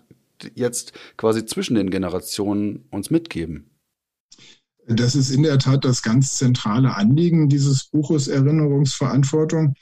jetzt 0.54 0.92
quasi 1.16 1.46
zwischen 1.46 1.74
den 1.74 1.88
Generationen 1.88 2.84
uns 2.90 3.10
mitgeben. 3.10 3.70
Das 4.88 5.14
ist 5.14 5.30
in 5.30 5.42
der 5.42 5.58
Tat 5.58 5.84
das 5.84 6.02
ganz 6.02 6.36
zentrale 6.36 6.94
Anliegen 6.94 7.48
dieses 7.48 7.84
Buches 7.84 8.28
Erinnerungsverantwortung. 8.28 9.74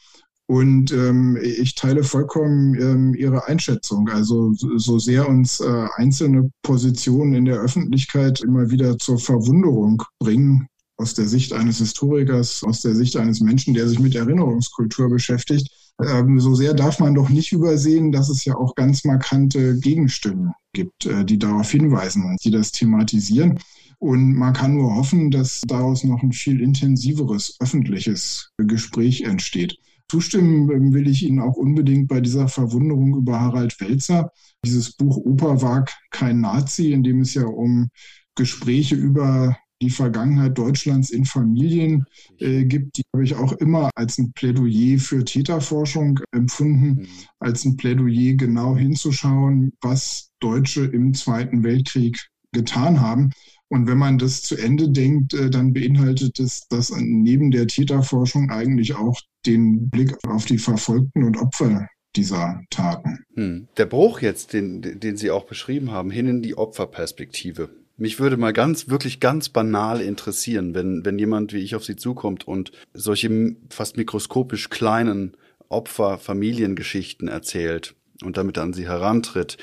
Und 0.46 0.92
ähm, 0.92 1.38
ich 1.42 1.74
teile 1.74 2.04
vollkommen 2.04 2.74
ähm, 2.74 3.14
Ihre 3.14 3.46
Einschätzung. 3.46 4.08
Also 4.10 4.52
so 4.54 4.98
sehr 4.98 5.28
uns 5.28 5.60
äh, 5.60 5.86
einzelne 5.96 6.50
Positionen 6.62 7.34
in 7.34 7.44
der 7.46 7.60
Öffentlichkeit 7.60 8.40
immer 8.42 8.70
wieder 8.70 8.98
zur 8.98 9.18
Verwunderung 9.18 10.02
bringen, 10.18 10.68
aus 10.96 11.14
der 11.14 11.26
Sicht 11.26 11.52
eines 11.52 11.78
Historikers, 11.78 12.62
aus 12.62 12.82
der 12.82 12.94
Sicht 12.94 13.16
eines 13.16 13.40
Menschen, 13.40 13.74
der 13.74 13.88
sich 13.88 13.98
mit 13.98 14.14
Erinnerungskultur 14.14 15.08
beschäftigt, 15.08 15.68
ähm, 16.02 16.40
so 16.40 16.54
sehr 16.54 16.74
darf 16.74 16.98
man 16.98 17.14
doch 17.14 17.28
nicht 17.28 17.52
übersehen, 17.52 18.10
dass 18.10 18.28
es 18.28 18.44
ja 18.44 18.56
auch 18.56 18.74
ganz 18.74 19.04
markante 19.04 19.78
Gegenstimmen 19.78 20.52
gibt, 20.72 21.06
äh, 21.06 21.24
die 21.24 21.38
darauf 21.38 21.70
hinweisen 21.70 22.24
und 22.24 22.44
die 22.44 22.50
das 22.50 22.72
thematisieren. 22.72 23.58
Und 23.98 24.34
man 24.34 24.52
kann 24.52 24.74
nur 24.74 24.94
hoffen, 24.94 25.30
dass 25.30 25.62
daraus 25.66 26.04
noch 26.04 26.22
ein 26.22 26.32
viel 26.32 26.60
intensiveres 26.60 27.56
öffentliches 27.60 28.50
Gespräch 28.58 29.22
entsteht. 29.22 29.78
Zustimmen 30.10 30.70
ähm, 30.70 30.92
will 30.92 31.08
ich 31.08 31.22
Ihnen 31.22 31.40
auch 31.40 31.56
unbedingt 31.56 32.08
bei 32.08 32.20
dieser 32.20 32.48
Verwunderung 32.48 33.16
über 33.16 33.40
Harald 33.40 33.80
Welzer. 33.80 34.30
Dieses 34.64 34.92
Buch 34.92 35.16
Opa 35.16 35.62
war 35.62 35.84
kein 36.10 36.40
Nazi, 36.40 36.92
in 36.92 37.02
dem 37.02 37.20
es 37.20 37.34
ja 37.34 37.46
um 37.46 37.88
Gespräche 38.34 38.96
über 38.96 39.56
die 39.82 39.90
Vergangenheit 39.90 40.56
Deutschlands 40.56 41.10
in 41.10 41.24
Familien 41.24 42.04
äh, 42.38 42.64
gibt, 42.64 42.96
die 42.96 43.02
habe 43.12 43.24
ich 43.24 43.34
auch 43.34 43.52
immer 43.52 43.90
als 43.94 44.18
ein 44.18 44.32
Plädoyer 44.32 44.98
für 44.98 45.24
Täterforschung 45.24 46.20
empfunden, 46.32 47.02
mhm. 47.02 47.08
als 47.38 47.64
ein 47.64 47.76
Plädoyer 47.76 48.34
genau 48.34 48.76
hinzuschauen, 48.76 49.72
was 49.80 50.30
Deutsche 50.40 50.84
im 50.84 51.12
Zweiten 51.12 51.62
Weltkrieg 51.62 52.28
getan 52.52 53.00
haben. 53.00 53.30
Und 53.68 53.86
wenn 53.86 53.98
man 53.98 54.18
das 54.18 54.42
zu 54.42 54.56
Ende 54.56 54.90
denkt, 54.90 55.34
äh, 55.34 55.50
dann 55.50 55.72
beinhaltet 55.72 56.38
es 56.38 56.66
das 56.68 56.92
neben 56.96 57.50
der 57.50 57.66
Täterforschung 57.66 58.50
eigentlich 58.50 58.94
auch 58.94 59.20
den 59.46 59.88
Blick 59.90 60.16
auf 60.26 60.44
die 60.44 60.58
Verfolgten 60.58 61.24
und 61.24 61.36
Opfer 61.36 61.88
dieser 62.16 62.62
Taten. 62.70 63.24
Hm. 63.34 63.68
Der 63.76 63.86
Bruch 63.86 64.20
jetzt, 64.20 64.52
den, 64.52 64.82
den 64.82 65.16
Sie 65.16 65.30
auch 65.30 65.44
beschrieben 65.44 65.90
haben, 65.90 66.10
hin 66.10 66.28
in 66.28 66.42
die 66.42 66.56
Opferperspektive. 66.56 67.70
Mich 67.96 68.18
würde 68.18 68.36
mal 68.36 68.52
ganz, 68.52 68.88
wirklich 68.88 69.20
ganz 69.20 69.48
banal 69.48 70.00
interessieren, 70.00 70.74
wenn, 70.74 71.04
wenn 71.04 71.18
jemand 71.18 71.52
wie 71.52 71.58
ich 71.58 71.76
auf 71.76 71.84
Sie 71.84 71.96
zukommt 71.96 72.46
und 72.46 72.72
solche 72.92 73.56
fast 73.70 73.96
mikroskopisch 73.96 74.68
kleinen 74.68 75.36
Opfer-Familiengeschichten 75.68 77.28
erzählt 77.28 77.94
und 78.22 78.36
damit 78.36 78.58
an 78.58 78.72
Sie 78.72 78.86
herantritt. 78.86 79.58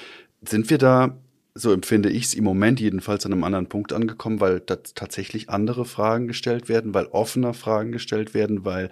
Sind 0.46 0.70
wir 0.70 0.78
da 0.78 1.18
so 1.54 1.74
empfinde 1.74 2.10
ich 2.10 2.26
es 2.26 2.34
im 2.34 2.44
Moment 2.44 2.80
jedenfalls 2.80 3.26
an 3.26 3.34
einem 3.34 3.44
anderen 3.44 3.68
Punkt 3.68 3.94
angekommen, 3.94 4.40
weil 4.40 4.62
da 4.62 4.78
tatsächlich 4.78 5.50
andere 5.50 5.86
Fragen 5.86 6.28
gestellt 6.28 6.70
werden, 6.70 6.94
weil 6.94 7.08
offener 7.08 7.54
Fragen 7.54 7.92
gestellt 7.92 8.34
werden, 8.34 8.64
weil, 8.64 8.92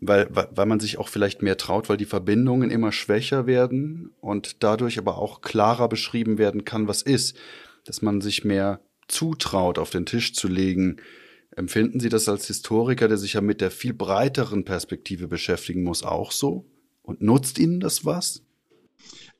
weil, 0.00 0.28
weil 0.30 0.66
man 0.66 0.80
sich 0.80 0.98
auch 0.98 1.08
vielleicht 1.08 1.42
mehr 1.42 1.56
traut, 1.56 1.88
weil 1.88 1.96
die 1.96 2.04
Verbindungen 2.04 2.70
immer 2.70 2.90
schwächer 2.90 3.46
werden 3.46 4.10
und 4.20 4.62
dadurch 4.62 4.98
aber 4.98 5.18
auch 5.18 5.40
klarer 5.40 5.88
beschrieben 5.88 6.38
werden 6.38 6.64
kann, 6.64 6.88
was 6.88 7.02
ist, 7.02 7.36
dass 7.84 8.02
man 8.02 8.20
sich 8.20 8.44
mehr 8.44 8.80
zutraut, 9.06 9.78
auf 9.78 9.90
den 9.90 10.04
Tisch 10.04 10.34
zu 10.34 10.48
legen. 10.48 10.96
Empfinden 11.54 12.00
Sie 12.00 12.08
das 12.08 12.28
als 12.28 12.46
Historiker, 12.46 13.08
der 13.08 13.18
sich 13.18 13.34
ja 13.34 13.40
mit 13.40 13.60
der 13.60 13.70
viel 13.70 13.94
breiteren 13.94 14.64
Perspektive 14.64 15.28
beschäftigen 15.28 15.84
muss, 15.84 16.02
auch 16.02 16.32
so? 16.32 16.66
Und 17.02 17.22
nutzt 17.22 17.58
Ihnen 17.58 17.80
das 17.80 18.04
was? 18.04 18.42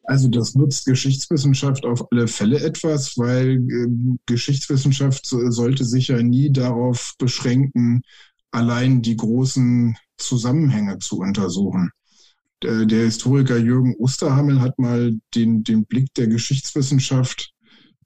Also 0.08 0.28
das 0.28 0.54
nutzt 0.54 0.86
Geschichtswissenschaft 0.86 1.84
auf 1.84 2.10
alle 2.10 2.28
Fälle 2.28 2.60
etwas, 2.60 3.18
weil 3.18 3.58
äh, 3.58 4.16
Geschichtswissenschaft 4.24 5.26
sollte 5.26 5.84
sich 5.84 6.08
ja 6.08 6.22
nie 6.22 6.50
darauf 6.50 7.12
beschränken, 7.18 8.00
allein 8.50 9.02
die 9.02 9.18
großen 9.18 9.98
Zusammenhänge 10.16 10.98
zu 10.98 11.18
untersuchen. 11.18 11.90
Der, 12.62 12.86
der 12.86 13.04
Historiker 13.04 13.58
Jürgen 13.58 13.96
Osterhammel 13.98 14.62
hat 14.62 14.78
mal 14.78 15.12
den, 15.34 15.62
den 15.62 15.84
Blick 15.84 16.14
der 16.14 16.28
Geschichtswissenschaft 16.28 17.52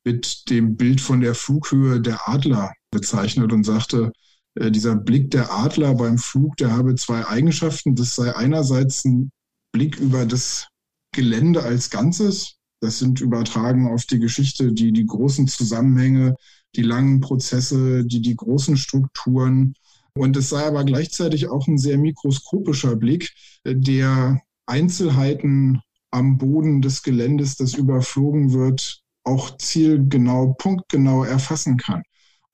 mit 0.02 0.50
dem 0.50 0.76
Bild 0.76 1.00
von 1.00 1.20
der 1.20 1.36
Flughöhe 1.36 2.00
der 2.00 2.28
Adler 2.28 2.72
bezeichnet 2.90 3.52
und 3.52 3.62
sagte, 3.62 4.10
äh, 4.56 4.72
dieser 4.72 4.96
Blick 4.96 5.30
der 5.30 5.52
Adler 5.52 5.94
beim 5.94 6.18
Flug, 6.18 6.56
der 6.56 6.72
habe 6.72 6.96
zwei 6.96 7.24
Eigenschaften. 7.28 7.94
Das 7.94 8.16
sei 8.16 8.34
einerseits 8.34 9.04
ein 9.04 9.30
Blick 9.70 10.00
über 10.00 10.26
das 10.26 10.66
Gelände 11.12 11.62
als 11.62 11.90
Ganzes. 11.90 12.56
Das 12.80 12.98
sind 12.98 13.20
übertragen 13.20 13.88
auf 13.88 14.04
die 14.06 14.18
Geschichte, 14.18 14.72
die, 14.72 14.92
die 14.92 15.06
großen 15.06 15.46
Zusammenhänge, 15.46 16.34
die 16.74 16.82
langen 16.82 17.20
Prozesse, 17.20 18.04
die, 18.04 18.20
die 18.20 18.34
großen 18.34 18.76
Strukturen. 18.76 19.74
Und 20.14 20.36
es 20.36 20.48
sei 20.48 20.66
aber 20.66 20.84
gleichzeitig 20.84 21.48
auch 21.48 21.68
ein 21.68 21.78
sehr 21.78 21.98
mikroskopischer 21.98 22.96
Blick, 22.96 23.30
der 23.64 24.40
Einzelheiten 24.66 25.80
am 26.10 26.38
Boden 26.38 26.82
des 26.82 27.02
Geländes, 27.02 27.56
das 27.56 27.74
überflogen 27.74 28.52
wird, 28.52 29.02
auch 29.24 29.56
zielgenau, 29.56 30.54
punktgenau 30.58 31.24
erfassen 31.24 31.76
kann. 31.76 32.02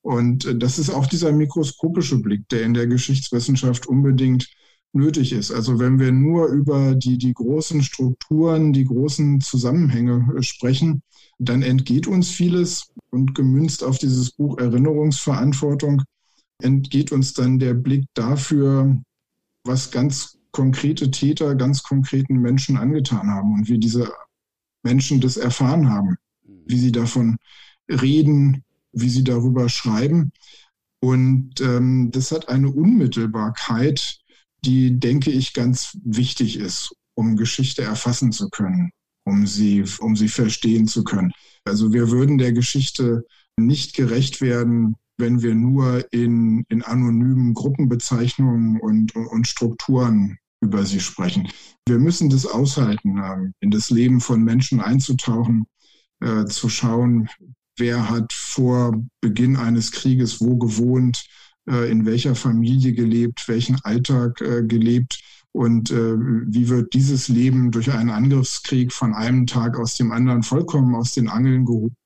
Und 0.03 0.63
das 0.63 0.79
ist 0.79 0.91
auch 0.91 1.07
dieser 1.07 1.33
mikroskopische 1.33 2.19
Blick, 2.19 2.49
der 2.49 2.63
in 2.63 2.75
der 2.75 2.87
Geschichtswissenschaft 2.87 3.87
unbedingt 3.87 4.49
nötig 4.93 5.33
ist. 5.33 5.51
Also 5.51 5.79
wenn 5.79 5.99
wir 5.99 6.13
nur 6.13 6.47
über 6.49 6.95
die, 6.95 7.19
die 7.19 7.35
großen 7.35 7.83
Strukturen, 7.83 8.73
die 8.73 8.85
großen 8.85 9.41
Zusammenhänge 9.41 10.35
äh, 10.37 10.43
sprechen, 10.43 11.03
dann 11.39 11.63
entgeht 11.63 12.07
uns 12.07 12.31
vieles 12.31 12.91
und 13.11 13.35
gemünzt 13.35 13.85
auf 13.85 13.99
dieses 13.99 14.33
Buch 14.33 14.59
Erinnerungsverantwortung 14.59 16.03
entgeht 16.61 17.13
uns 17.13 17.35
dann 17.35 17.59
der 17.59 17.75
Blick 17.75 18.07
dafür, 18.15 19.01
was 19.65 19.91
ganz 19.91 20.39
konkrete 20.51 21.11
Täter 21.11 21.55
ganz 21.55 21.83
konkreten 21.83 22.41
Menschen 22.41 22.77
angetan 22.77 23.29
haben 23.29 23.55
und 23.55 23.69
wie 23.69 23.79
diese 23.79 24.11
Menschen 24.83 25.21
das 25.21 25.37
erfahren 25.37 25.89
haben, 25.91 26.17
wie 26.43 26.79
sie 26.79 26.93
davon 26.93 27.37
reden, 27.89 28.65
wie 28.93 29.09
sie 29.09 29.25
darüber 29.25 29.69
schreiben. 29.69 30.33
Und 31.01 31.61
ähm, 31.61 32.11
das 32.11 32.33
hat 32.33 32.49
eine 32.49 32.71
Unmittelbarkeit, 32.71 34.19
die, 34.65 34.99
denke 34.99 35.31
ich, 35.31 35.53
ganz 35.53 35.97
wichtig 36.05 36.59
ist, 36.59 36.95
um 37.15 37.37
Geschichte 37.37 37.83
erfassen 37.83 38.33
zu 38.33 38.49
können, 38.51 38.91
um 39.25 39.47
sie, 39.47 39.85
um 40.01 40.17
sie 40.17 40.29
verstehen 40.29 40.87
zu 40.87 41.05
können. 41.05 41.33
Also 41.65 41.93
wir 41.93 42.11
würden 42.11 42.39
der 42.39 42.53
Geschichte 42.53 43.25
nicht 43.57 43.95
gerecht 43.95 44.41
werden, 44.41 44.97
wenn 45.19 45.43
wir 45.43 45.55
nur 45.55 46.07
in, 46.13 46.65
in 46.69 46.83
anonymen 46.83 47.55
Gruppenbezeichnungen 47.55 48.81
und, 48.81 49.15
und 49.17 49.47
Strukturen 49.47 50.39
über 50.61 50.85
sie 50.85 51.01
sprechen. 51.01 51.49
Wir 51.87 51.99
müssen 51.99 52.31
das 52.31 52.47
aushalten, 52.47 53.53
in 53.61 53.71
das 53.71 53.91
Leben 53.91 54.21
von 54.21 54.43
Menschen 54.43 54.81
einzutauchen, 54.81 55.67
äh, 56.21 56.47
zu 56.47 56.69
schauen, 56.69 57.29
wer 57.77 58.11
hat 58.11 58.33
vor 58.33 59.01
Beginn 59.21 59.57
eines 59.57 59.93
Krieges 59.93 60.41
wo 60.41 60.57
gewohnt, 60.57 61.25
in 61.69 62.07
welcher 62.07 62.35
Familie 62.35 62.93
gelebt, 62.93 63.47
welchen 63.47 63.79
Alltag 63.83 64.41
äh, 64.41 64.63
gelebt 64.65 65.21
und 65.53 65.91
äh, 65.91 66.17
wie 66.17 66.69
wird 66.69 66.95
dieses 66.95 67.29
Leben 67.29 67.71
durch 67.71 67.93
einen 67.93 68.11
Angriffskrieg 68.11 68.93
von 68.93 69.15
einem 69.15 69.47
Tag 69.47 69.79
aus 69.79 69.97
dem 69.97 70.13
anderen 70.13 70.43
vollkommen 70.43 70.95
aus 70.95 71.15
den 71.15 71.29
Angeln 71.29 71.65
gehoben. 71.65 71.97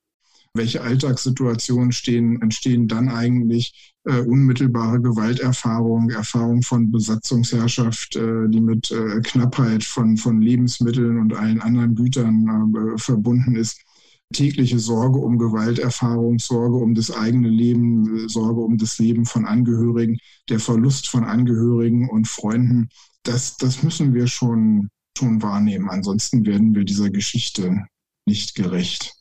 Welche 0.54 0.82
Alltagssituationen 0.82 1.92
stehen, 1.92 2.40
entstehen 2.42 2.86
dann 2.86 3.08
eigentlich? 3.08 3.94
Äh, 4.04 4.20
unmittelbare 4.20 5.00
Gewalterfahrung, 5.00 6.10
Erfahrung 6.10 6.62
von 6.62 6.90
Besatzungsherrschaft, 6.90 8.16
äh, 8.16 8.48
die 8.48 8.60
mit 8.60 8.90
äh, 8.90 9.20
Knappheit 9.20 9.84
von, 9.84 10.16
von 10.16 10.42
Lebensmitteln 10.42 11.18
und 11.18 11.34
allen 11.34 11.60
anderen 11.60 11.94
Gütern 11.94 12.74
äh, 12.74 12.98
verbunden 12.98 13.54
ist 13.54 13.80
tägliche 14.32 14.78
Sorge 14.78 15.18
um 15.18 15.38
Gewalterfahrung, 15.38 16.38
Sorge 16.38 16.76
um 16.76 16.94
das 16.94 17.10
eigene 17.10 17.48
Leben, 17.48 18.28
Sorge 18.28 18.60
um 18.60 18.78
das 18.78 18.98
Leben 18.98 19.26
von 19.26 19.44
Angehörigen, 19.46 20.18
der 20.48 20.60
Verlust 20.60 21.08
von 21.08 21.24
Angehörigen 21.24 22.08
und 22.08 22.26
Freunden, 22.28 22.88
das, 23.22 23.56
das 23.56 23.82
müssen 23.82 24.14
wir 24.14 24.26
schon, 24.26 24.88
schon 25.16 25.42
wahrnehmen. 25.42 25.88
Ansonsten 25.88 26.44
werden 26.44 26.74
wir 26.74 26.84
dieser 26.84 27.10
Geschichte 27.10 27.86
nicht 28.26 28.54
gerecht. 28.54 29.14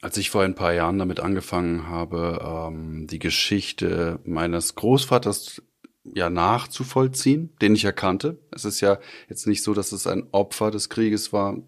Als 0.00 0.16
ich 0.16 0.30
vor 0.30 0.42
ein 0.42 0.54
paar 0.54 0.72
Jahren 0.72 0.98
damit 0.98 1.20
angefangen 1.20 1.88
habe, 1.88 2.70
ähm, 2.70 3.06
die 3.08 3.18
Geschichte 3.18 4.20
meines 4.24 4.76
Großvaters 4.76 5.62
ja 6.04 6.30
nachzuvollziehen, 6.30 7.50
den 7.60 7.74
ich 7.74 7.84
erkannte. 7.84 8.38
Es 8.52 8.64
ist 8.64 8.80
ja 8.80 8.98
jetzt 9.28 9.46
nicht 9.46 9.62
so, 9.62 9.74
dass 9.74 9.92
es 9.92 10.06
ein 10.06 10.24
Opfer 10.30 10.70
des 10.70 10.88
Krieges 10.88 11.32
war, 11.32 11.58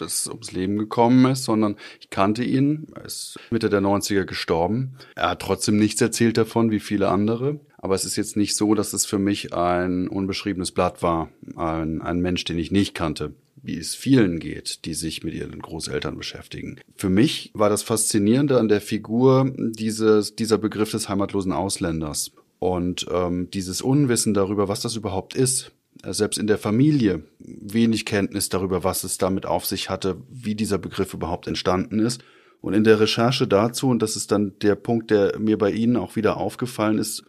das 0.00 0.26
ums 0.26 0.52
Leben 0.52 0.78
gekommen 0.78 1.30
ist, 1.30 1.44
sondern 1.44 1.76
ich 2.00 2.10
kannte 2.10 2.44
ihn. 2.44 2.86
Er 2.94 3.04
ist 3.04 3.38
Mitte 3.50 3.70
der 3.70 3.80
90er 3.80 4.24
gestorben. 4.24 4.94
Er 5.14 5.30
hat 5.30 5.42
trotzdem 5.42 5.78
nichts 5.78 6.00
erzählt 6.00 6.36
davon, 6.36 6.70
wie 6.70 6.80
viele 6.80 7.08
andere. 7.08 7.60
Aber 7.76 7.94
es 7.94 8.04
ist 8.04 8.16
jetzt 8.16 8.36
nicht 8.36 8.56
so, 8.56 8.74
dass 8.74 8.92
es 8.92 9.06
für 9.06 9.18
mich 9.18 9.54
ein 9.54 10.08
unbeschriebenes 10.08 10.72
Blatt 10.72 11.02
war. 11.02 11.30
Ein, 11.56 12.02
ein 12.02 12.20
Mensch, 12.20 12.44
den 12.44 12.58
ich 12.58 12.70
nicht 12.70 12.94
kannte 12.94 13.34
wie 13.62 13.76
es 13.76 13.94
vielen 13.94 14.38
geht, 14.38 14.84
die 14.84 14.94
sich 14.94 15.22
mit 15.24 15.34
ihren 15.34 15.60
Großeltern 15.60 16.16
beschäftigen. 16.16 16.80
Für 16.94 17.10
mich 17.10 17.50
war 17.54 17.68
das 17.68 17.82
Faszinierende 17.82 18.58
an 18.58 18.68
der 18.68 18.80
Figur 18.80 19.52
dieses, 19.56 20.36
dieser 20.36 20.58
Begriff 20.58 20.90
des 20.90 21.08
heimatlosen 21.08 21.52
Ausländers 21.52 22.32
und 22.58 23.06
ähm, 23.12 23.50
dieses 23.50 23.82
Unwissen 23.82 24.34
darüber, 24.34 24.68
was 24.68 24.80
das 24.80 24.96
überhaupt 24.96 25.34
ist. 25.34 25.72
Äh, 26.02 26.12
selbst 26.12 26.38
in 26.38 26.46
der 26.46 26.58
Familie 26.58 27.22
wenig 27.38 28.04
Kenntnis 28.04 28.48
darüber, 28.48 28.84
was 28.84 29.04
es 29.04 29.18
damit 29.18 29.46
auf 29.46 29.66
sich 29.66 29.90
hatte, 29.90 30.22
wie 30.30 30.54
dieser 30.54 30.78
Begriff 30.78 31.14
überhaupt 31.14 31.46
entstanden 31.46 31.98
ist. 31.98 32.22
Und 32.60 32.74
in 32.74 32.84
der 32.84 33.00
Recherche 33.00 33.46
dazu, 33.46 33.88
und 33.88 34.02
das 34.02 34.16
ist 34.16 34.32
dann 34.32 34.58
der 34.60 34.74
Punkt, 34.74 35.10
der 35.10 35.38
mir 35.38 35.58
bei 35.58 35.70
Ihnen 35.70 35.96
auch 35.96 36.16
wieder 36.16 36.36
aufgefallen 36.36 36.98
ist, 36.98 37.24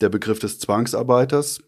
der 0.00 0.08
Begriff 0.08 0.38
des 0.38 0.58
Zwangsarbeiters, 0.58 1.60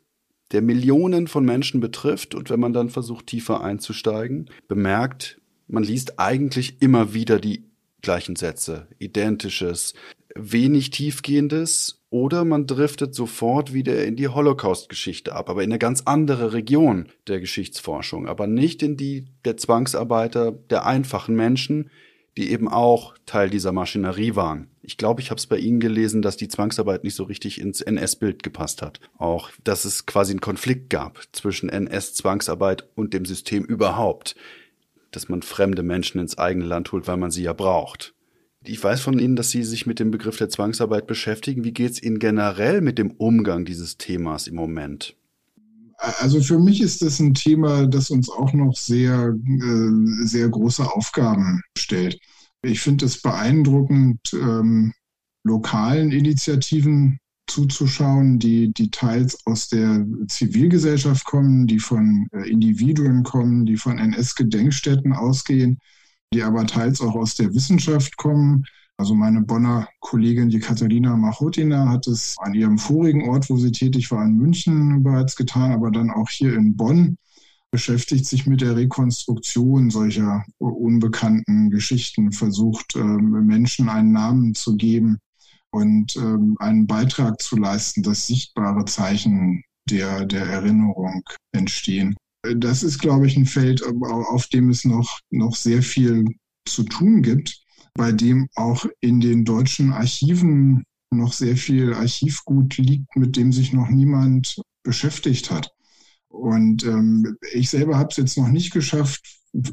der 0.52 0.62
Millionen 0.62 1.28
von 1.28 1.44
Menschen 1.44 1.80
betrifft. 1.80 2.34
Und 2.34 2.48
wenn 2.48 2.60
man 2.60 2.72
dann 2.72 2.88
versucht, 2.88 3.26
tiefer 3.26 3.62
einzusteigen, 3.62 4.50
bemerkt, 4.68 5.40
man 5.68 5.82
liest 5.82 6.18
eigentlich 6.18 6.80
immer 6.80 7.12
wieder 7.12 7.38
die 7.38 7.64
gleichen 8.00 8.36
Sätze, 8.36 8.88
identisches, 8.98 9.94
wenig 10.34 10.90
tiefgehendes 10.90 12.02
oder 12.10 12.44
man 12.44 12.66
driftet 12.66 13.14
sofort 13.14 13.72
wieder 13.72 14.04
in 14.04 14.16
die 14.16 14.28
Holocaust-Geschichte 14.28 15.34
ab, 15.34 15.48
aber 15.48 15.62
in 15.62 15.70
eine 15.70 15.78
ganz 15.78 16.02
andere 16.04 16.52
Region 16.52 17.08
der 17.26 17.40
Geschichtsforschung, 17.40 18.28
aber 18.28 18.46
nicht 18.46 18.82
in 18.82 18.96
die 18.96 19.26
der 19.44 19.56
Zwangsarbeiter, 19.56 20.52
der 20.52 20.86
einfachen 20.86 21.34
Menschen, 21.34 21.90
die 22.36 22.50
eben 22.50 22.68
auch 22.68 23.14
Teil 23.26 23.50
dieser 23.50 23.72
Maschinerie 23.72 24.36
waren. 24.36 24.68
Ich 24.82 24.96
glaube, 24.96 25.20
ich 25.20 25.30
habe 25.30 25.38
es 25.38 25.46
bei 25.46 25.58
Ihnen 25.58 25.80
gelesen, 25.80 26.22
dass 26.22 26.36
die 26.36 26.48
Zwangsarbeit 26.48 27.04
nicht 27.04 27.14
so 27.14 27.24
richtig 27.24 27.60
ins 27.60 27.82
NS-Bild 27.82 28.42
gepasst 28.42 28.82
hat. 28.82 29.00
Auch, 29.18 29.50
dass 29.64 29.84
es 29.84 30.06
quasi 30.06 30.32
einen 30.32 30.40
Konflikt 30.40 30.90
gab 30.90 31.22
zwischen 31.32 31.68
NS-Zwangsarbeit 31.68 32.88
und 32.94 33.14
dem 33.14 33.26
System 33.26 33.64
überhaupt. 33.64 34.34
Dass 35.10 35.28
man 35.28 35.42
fremde 35.42 35.82
Menschen 35.82 36.20
ins 36.20 36.38
eigene 36.38 36.64
Land 36.64 36.90
holt, 36.92 37.06
weil 37.06 37.18
man 37.18 37.30
sie 37.30 37.42
ja 37.42 37.52
braucht. 37.52 38.11
Ich 38.64 38.82
weiß 38.82 39.00
von 39.00 39.18
Ihnen, 39.18 39.34
dass 39.34 39.50
Sie 39.50 39.64
sich 39.64 39.86
mit 39.86 39.98
dem 39.98 40.10
Begriff 40.10 40.36
der 40.36 40.48
Zwangsarbeit 40.48 41.06
beschäftigen. 41.06 41.64
Wie 41.64 41.72
geht 41.72 41.92
es 41.92 42.02
Ihnen 42.02 42.18
generell 42.18 42.80
mit 42.80 42.98
dem 42.98 43.10
Umgang 43.10 43.64
dieses 43.64 43.96
Themas 43.96 44.46
im 44.46 44.54
Moment? 44.54 45.16
Also 45.98 46.40
für 46.40 46.58
mich 46.58 46.80
ist 46.80 47.02
das 47.02 47.20
ein 47.20 47.34
Thema, 47.34 47.86
das 47.86 48.10
uns 48.10 48.28
auch 48.28 48.52
noch 48.52 48.76
sehr, 48.76 49.34
äh, 49.34 50.24
sehr 50.26 50.48
große 50.48 50.84
Aufgaben 50.84 51.62
stellt. 51.76 52.18
Ich 52.62 52.80
finde 52.80 53.06
es 53.06 53.20
beeindruckend, 53.20 54.18
ähm, 54.32 54.92
lokalen 55.44 56.12
Initiativen 56.12 57.18
zuzuschauen, 57.48 58.38
die, 58.38 58.72
die 58.72 58.90
teils 58.90 59.44
aus 59.46 59.68
der 59.68 60.06
Zivilgesellschaft 60.28 61.24
kommen, 61.24 61.66
die 61.66 61.80
von 61.80 62.28
äh, 62.32 62.48
Individuen 62.48 63.24
kommen, 63.24 63.66
die 63.66 63.76
von 63.76 63.98
NS-Gedenkstätten 63.98 65.12
ausgehen 65.12 65.78
die 66.32 66.42
aber 66.42 66.66
teils 66.66 67.00
auch 67.00 67.14
aus 67.14 67.34
der 67.34 67.54
Wissenschaft 67.54 68.16
kommen. 68.16 68.64
Also 68.96 69.14
meine 69.14 69.42
Bonner 69.42 69.88
Kollegin, 70.00 70.50
die 70.50 70.60
Katharina 70.60 71.16
Machotina, 71.16 71.88
hat 71.88 72.06
es 72.06 72.36
an 72.38 72.54
ihrem 72.54 72.78
vorigen 72.78 73.28
Ort, 73.28 73.48
wo 73.50 73.56
sie 73.56 73.72
tätig 73.72 74.10
war, 74.10 74.24
in 74.24 74.36
München 74.36 75.02
bereits 75.02 75.36
getan, 75.36 75.72
aber 75.72 75.90
dann 75.90 76.10
auch 76.10 76.28
hier 76.28 76.54
in 76.54 76.76
Bonn 76.76 77.16
beschäftigt 77.72 78.26
sich 78.26 78.46
mit 78.46 78.60
der 78.60 78.76
Rekonstruktion 78.76 79.90
solcher 79.90 80.44
unbekannten 80.58 81.70
Geschichten, 81.70 82.30
versucht 82.30 82.94
ähm, 82.96 83.46
Menschen 83.46 83.88
einen 83.88 84.12
Namen 84.12 84.54
zu 84.54 84.76
geben 84.76 85.18
und 85.70 86.14
ähm, 86.16 86.56
einen 86.58 86.86
Beitrag 86.86 87.40
zu 87.40 87.56
leisten, 87.56 88.02
dass 88.02 88.26
sichtbare 88.26 88.84
Zeichen 88.84 89.64
der, 89.88 90.26
der 90.26 90.44
Erinnerung 90.44 91.22
entstehen. 91.52 92.14
Das 92.42 92.82
ist, 92.82 92.98
glaube 92.98 93.26
ich, 93.26 93.36
ein 93.36 93.46
Feld, 93.46 93.82
auf 93.84 94.46
dem 94.48 94.68
es 94.70 94.84
noch, 94.84 95.20
noch 95.30 95.54
sehr 95.54 95.82
viel 95.82 96.24
zu 96.66 96.82
tun 96.82 97.22
gibt, 97.22 97.62
bei 97.94 98.10
dem 98.12 98.48
auch 98.54 98.86
in 99.00 99.20
den 99.20 99.44
deutschen 99.44 99.92
Archiven 99.92 100.84
noch 101.10 101.32
sehr 101.32 101.56
viel 101.56 101.94
Archivgut 101.94 102.78
liegt, 102.78 103.14
mit 103.16 103.36
dem 103.36 103.52
sich 103.52 103.72
noch 103.72 103.88
niemand 103.88 104.60
beschäftigt 104.82 105.50
hat. 105.50 105.70
Und 106.28 106.84
ähm, 106.84 107.36
ich 107.52 107.68
selber 107.68 107.98
habe 107.98 108.08
es 108.10 108.16
jetzt 108.16 108.38
noch 108.38 108.48
nicht 108.48 108.72
geschafft, 108.72 109.20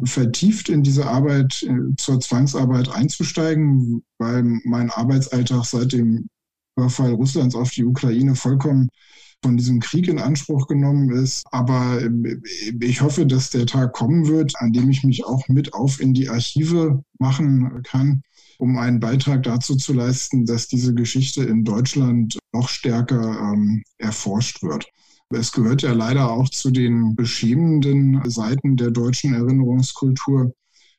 vertieft 0.04 0.68
in 0.68 0.84
diese 0.84 1.08
Arbeit 1.08 1.64
äh, 1.64 1.96
zur 1.98 2.20
Zwangsarbeit 2.20 2.90
einzusteigen, 2.90 4.04
weil 4.18 4.44
mein 4.66 4.92
Arbeitsalltag 4.92 5.64
seit 5.66 5.94
dem 5.94 6.28
Überfall 6.76 7.14
Russlands 7.14 7.56
auf 7.56 7.72
die 7.72 7.86
Ukraine 7.86 8.36
vollkommen 8.36 8.90
von 9.44 9.58
diesem 9.58 9.80
Krieg 9.80 10.08
in 10.08 10.20
Anspruch 10.20 10.68
genommen 10.68 11.12
ist. 11.12 11.46
Aber 11.52 12.02
ähm, 12.02 12.44
ich 12.82 13.02
hoffe, 13.02 13.26
dass 13.26 13.50
der 13.50 13.66
Tag 13.66 13.94
kommen 13.94 14.28
wird, 14.28 14.54
an 14.60 14.74
dem 14.74 14.90
ich 14.90 15.04
mich 15.04 15.26
auch 15.26 15.48
mit 15.48 15.74
auf 15.74 16.00
in 16.00 16.14
die 16.14 16.30
Archive 16.30 17.04
machen 17.20 17.82
kann, 17.84 18.22
um 18.58 18.78
einen 18.78 19.00
Beitrag 19.00 19.44
dazu 19.44 19.76
zu 19.76 19.94
leisten, 19.94 20.46
dass 20.46 20.68
diese 20.68 20.94
Geschichte 20.94 21.44
in 21.44 21.64
Deutschland 21.64 22.38
noch 22.52 22.70
stärker 22.70 23.54
ähm, 23.54 23.84
erforscht 23.98 24.62
wird. 24.62 24.86
Es 25.32 25.52
gehört 25.52 25.84
ja 25.84 25.94
leider 25.94 26.32
auch 26.32 26.50
zu 26.50 26.72
den 26.72 27.16
beschämenden 27.16 28.28
Seiten 28.30 28.78
der 28.78 28.90
deutschen 28.90 29.36
Erinnerungskultur, 29.36 30.54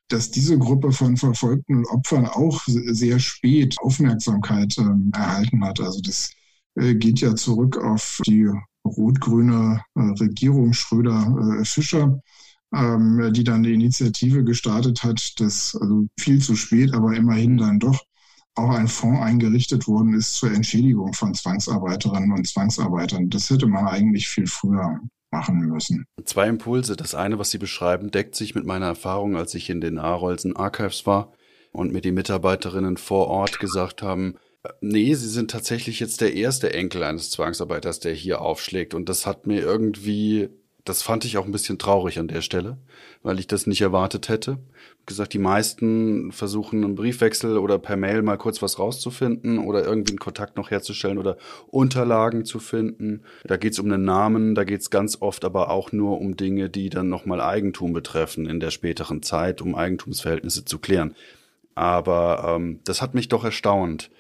dass 0.09 0.31
diese 0.31 0.57
Gruppe 0.57 0.92
von 0.92 1.16
verfolgten 1.16 1.85
Opfern 1.87 2.26
auch 2.26 2.62
sehr 2.66 3.18
spät 3.18 3.76
Aufmerksamkeit 3.81 4.76
äh, 4.79 5.16
erhalten 5.16 5.64
hat. 5.64 5.81
Also 5.81 6.00
das 6.00 6.31
geht 6.76 7.20
ja 7.20 7.35
zurück 7.35 7.78
auf 7.78 8.20
die 8.26 8.48
rot-grüne 8.85 9.83
äh, 9.94 10.00
Regierung 10.20 10.72
Schröder-Fischer, 10.72 12.20
ähm, 12.74 13.33
die 13.33 13.44
dann 13.44 13.62
die 13.62 13.74
Initiative 13.74 14.44
gestartet 14.44 15.02
hat, 15.02 15.40
das 15.40 15.76
also 15.80 16.06
viel 16.18 16.40
zu 16.40 16.56
spät, 16.56 16.94
aber 16.94 17.14
immerhin 17.14 17.59
dann 17.59 17.78
doch 17.78 18.04
auch 18.54 18.70
ein 18.70 18.88
Fonds 18.88 19.22
eingerichtet 19.22 19.87
worden 19.87 20.14
ist 20.14 20.35
zur 20.35 20.52
Entschädigung 20.52 21.12
von 21.12 21.35
Zwangsarbeiterinnen 21.35 22.33
und 22.33 22.46
Zwangsarbeitern. 22.46 23.30
Das 23.30 23.48
hätte 23.48 23.66
man 23.66 23.87
eigentlich 23.87 24.28
viel 24.28 24.46
früher 24.46 25.00
machen 25.30 25.61
müssen. 25.61 26.04
Zwei 26.24 26.48
Impulse. 26.48 26.96
Das 26.96 27.14
eine, 27.14 27.38
was 27.38 27.50
Sie 27.50 27.59
beschreiben, 27.59 28.11
deckt 28.11 28.35
sich 28.35 28.56
mit 28.56 28.66
meiner 28.66 28.87
Erfahrung, 28.87 29.37
als 29.37 29.54
ich 29.54 29.70
in 29.70 29.80
den 29.80 29.98
Arolsen 29.98 30.56
Archives 30.56 31.06
war 31.06 31.33
und 31.72 31.92
mir 31.92 32.00
die 32.00 32.11
Mitarbeiterinnen 32.11 32.96
vor 32.96 33.28
Ort 33.28 33.61
gesagt 33.61 34.02
haben, 34.02 34.35
äh, 34.35 34.50
nee, 34.81 35.14
sie 35.14 35.29
sind 35.29 35.51
tatsächlich 35.51 36.01
jetzt 36.01 36.20
der 36.20 36.35
erste 36.35 36.73
Enkel 36.73 37.03
eines 37.03 37.31
Zwangsarbeiters, 37.31 38.01
der 38.01 38.12
hier 38.12 38.40
aufschlägt. 38.40 38.94
Und 38.94 39.09
das 39.09 39.27
hat 39.27 39.46
mir 39.46 39.61
irgendwie 39.61 40.51
das 40.85 41.03
fand 41.03 41.25
ich 41.25 41.37
auch 41.38 41.44
ein 41.44 41.53
bisschen 41.53 41.79
traurig 41.79 42.18
an 42.18 42.29
der 42.29 42.42
Stelle, 42.42 42.79
weil 43.23 43.38
ich 43.38 43.46
das 43.46 43.66
nicht 43.66 43.81
erwartet 43.81 44.29
hätte. 44.29 44.59
Wie 44.99 45.07
gesagt, 45.07 45.33
die 45.33 45.38
meisten 45.38 46.33
versuchen 46.33 46.85
einen 46.85 46.94
Briefwechsel 46.94 47.59
oder 47.59 47.79
per 47.79 47.96
Mail 47.96 48.23
mal 48.23 48.38
kurz 48.38 48.62
was 48.62 48.79
rauszufinden 48.79 49.59
oder 49.59 49.85
irgendwie 49.85 50.12
einen 50.12 50.18
Kontakt 50.18 50.57
noch 50.57 50.70
herzustellen 50.70 51.18
oder 51.18 51.37
Unterlagen 51.68 52.44
zu 52.44 52.59
finden. 52.59 53.23
Da 53.44 53.57
geht 53.57 53.73
es 53.73 53.79
um 53.79 53.87
einen 53.87 54.05
Namen, 54.05 54.55
da 54.55 54.64
geht 54.64 54.81
es 54.81 54.90
ganz 54.90 55.18
oft 55.20 55.44
aber 55.44 55.70
auch 55.70 55.92
nur 55.92 56.20
um 56.20 56.37
Dinge, 56.37 56.70
die 56.70 56.90
dann 56.90 57.09
nochmal 57.09 57.40
Eigentum 57.40 57.92
betreffen 57.92 58.46
in 58.46 58.61
der 58.61 58.70
späteren 58.70 59.23
Zeit, 59.23 59.62
um 59.62 59.75
Eigentumsverhältnisse 59.75 60.64
zu 60.64 60.79
klären. 60.79 61.14
Aber 61.75 62.57
ähm, 62.57 62.81
das 62.85 63.03
hat 63.03 63.14
mich 63.14 63.29
doch 63.29 63.44
erstaunt. 63.44 64.11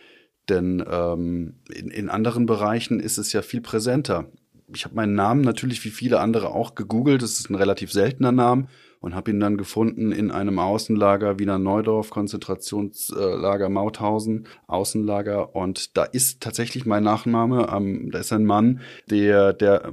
Denn 0.50 0.84
ähm, 0.90 1.54
in, 1.72 1.88
in 1.88 2.08
anderen 2.10 2.44
Bereichen 2.44 3.00
ist 3.00 3.16
es 3.16 3.32
ja 3.32 3.40
viel 3.40 3.62
präsenter 3.62 4.26
ich 4.74 4.84
habe 4.84 4.94
meinen 4.94 5.14
Namen 5.14 5.42
natürlich 5.42 5.84
wie 5.84 5.90
viele 5.90 6.20
andere 6.20 6.50
auch 6.50 6.74
gegoogelt. 6.74 7.22
Das 7.22 7.38
ist 7.38 7.50
ein 7.50 7.54
relativ 7.54 7.92
seltener 7.92 8.32
Name 8.32 8.66
und 9.00 9.14
habe 9.14 9.30
ihn 9.30 9.40
dann 9.40 9.56
gefunden 9.56 10.12
in 10.12 10.30
einem 10.30 10.58
Außenlager 10.58 11.38
Wiener 11.38 11.58
Neudorf, 11.58 12.10
Konzentrationslager 12.10 13.68
Mauthausen, 13.68 14.46
Außenlager. 14.66 15.54
Und 15.54 15.96
da 15.96 16.04
ist 16.04 16.40
tatsächlich 16.40 16.86
mein 16.86 17.02
Nachname. 17.02 17.68
Ähm, 17.72 18.10
da 18.10 18.18
ist 18.18 18.32
ein 18.32 18.44
Mann, 18.44 18.80
der, 19.08 19.52
der 19.52 19.92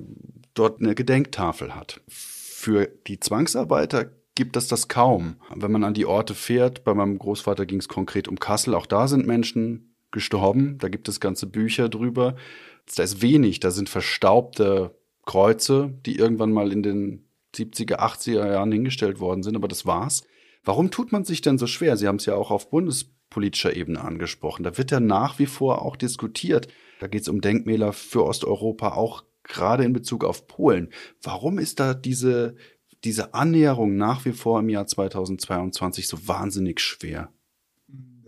dort 0.53 0.81
eine 0.81 0.95
Gedenktafel 0.95 1.75
hat. 1.75 2.01
Für 2.07 2.87
die 3.07 3.19
Zwangsarbeiter 3.19 4.11
gibt 4.35 4.57
es 4.57 4.67
das 4.67 4.87
kaum. 4.87 5.37
Wenn 5.55 5.71
man 5.71 5.83
an 5.83 5.93
die 5.93 6.05
Orte 6.05 6.35
fährt, 6.35 6.83
bei 6.83 6.93
meinem 6.93 7.17
Großvater 7.17 7.65
ging 7.65 7.79
es 7.79 7.87
konkret 7.87 8.27
um 8.27 8.39
Kassel, 8.39 8.75
auch 8.75 8.85
da 8.85 9.07
sind 9.07 9.25
Menschen 9.25 9.96
gestorben, 10.17 10.77
da 10.79 10.89
gibt 10.89 11.07
es 11.07 11.19
ganze 11.19 11.47
Bücher 11.47 11.89
drüber 11.89 12.35
da 12.95 13.03
ist 13.03 13.21
wenig, 13.21 13.59
da 13.59 13.71
sind 13.71 13.89
verstaubte 13.89 14.95
Kreuze, 15.25 15.93
die 16.05 16.15
irgendwann 16.15 16.51
mal 16.51 16.71
in 16.71 16.83
den 16.83 17.27
70er, 17.55 17.99
80er 17.99 18.51
Jahren 18.51 18.71
hingestellt 18.71 19.19
worden 19.19 19.43
sind, 19.43 19.55
aber 19.55 19.67
das 19.67 19.85
war's. 19.85 20.23
Warum 20.63 20.91
tut 20.91 21.11
man 21.11 21.25
sich 21.25 21.41
denn 21.41 21.57
so 21.57 21.67
schwer? 21.67 21.97
Sie 21.97 22.07
haben 22.07 22.17
es 22.17 22.25
ja 22.25 22.35
auch 22.35 22.51
auf 22.51 22.69
bundespolitischer 22.69 23.75
Ebene 23.75 24.01
angesprochen. 24.01 24.63
Da 24.63 24.77
wird 24.77 24.91
ja 24.91 24.99
nach 24.99 25.39
wie 25.39 25.45
vor 25.45 25.81
auch 25.81 25.95
diskutiert. 25.95 26.67
Da 26.99 27.07
geht 27.07 27.21
es 27.21 27.29
um 27.29 27.41
Denkmäler 27.41 27.93
für 27.93 28.25
Osteuropa, 28.25 28.89
auch 28.89 29.23
gerade 29.43 29.83
in 29.83 29.93
Bezug 29.93 30.23
auf 30.23 30.47
Polen. 30.47 30.89
Warum 31.21 31.57
ist 31.57 31.79
da 31.79 31.93
diese, 31.93 32.55
diese 33.03 33.33
Annäherung 33.33 33.95
nach 33.95 34.25
wie 34.25 34.33
vor 34.33 34.59
im 34.59 34.69
Jahr 34.69 34.87
2022 34.87 36.07
so 36.07 36.27
wahnsinnig 36.27 36.79
schwer? 36.79 37.31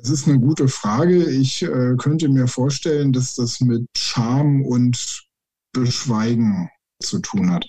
Das 0.01 0.11
ist 0.11 0.27
eine 0.27 0.39
gute 0.39 0.67
Frage. 0.67 1.29
Ich 1.29 1.61
äh, 1.61 1.95
könnte 1.97 2.29
mir 2.29 2.47
vorstellen, 2.47 3.11
dass 3.11 3.35
das 3.35 3.59
mit 3.59 3.85
Scham 3.97 4.63
und 4.63 5.25
Beschweigen 5.73 6.69
zu 7.01 7.19
tun 7.19 7.51
hat. 7.51 7.65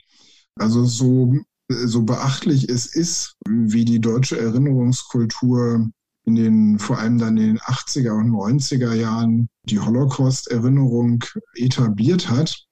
Also 0.56 0.84
so, 0.84 1.34
so 1.68 2.02
beachtlich 2.02 2.68
es 2.68 2.86
ist, 2.86 3.36
wie 3.48 3.84
die 3.84 4.00
deutsche 4.00 4.38
Erinnerungskultur 4.38 5.90
in 6.24 6.34
den, 6.34 6.78
vor 6.78 6.98
allem 6.98 7.18
dann 7.18 7.36
in 7.36 7.46
den 7.54 7.58
80er 7.58 8.12
und 8.12 8.30
90er 8.30 8.94
Jahren 8.94 9.48
die 9.64 9.80
Holocaust-Erinnerung 9.80 11.24
etabliert 11.54 12.28
hat, 12.28 12.66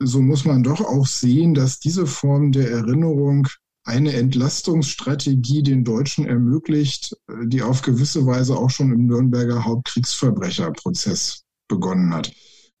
so 0.00 0.20
muss 0.20 0.44
man 0.44 0.62
doch 0.62 0.80
auch 0.80 1.06
sehen, 1.06 1.54
dass 1.54 1.78
diese 1.78 2.06
Form 2.06 2.52
der 2.52 2.70
Erinnerung 2.70 3.46
eine 3.84 4.12
Entlastungsstrategie 4.12 5.62
den 5.62 5.84
Deutschen 5.84 6.26
ermöglicht, 6.26 7.16
die 7.44 7.62
auf 7.62 7.82
gewisse 7.82 8.24
Weise 8.26 8.56
auch 8.56 8.70
schon 8.70 8.92
im 8.92 9.06
Nürnberger 9.06 9.64
Hauptkriegsverbrecherprozess 9.64 11.42
begonnen 11.68 12.14
hat. 12.14 12.32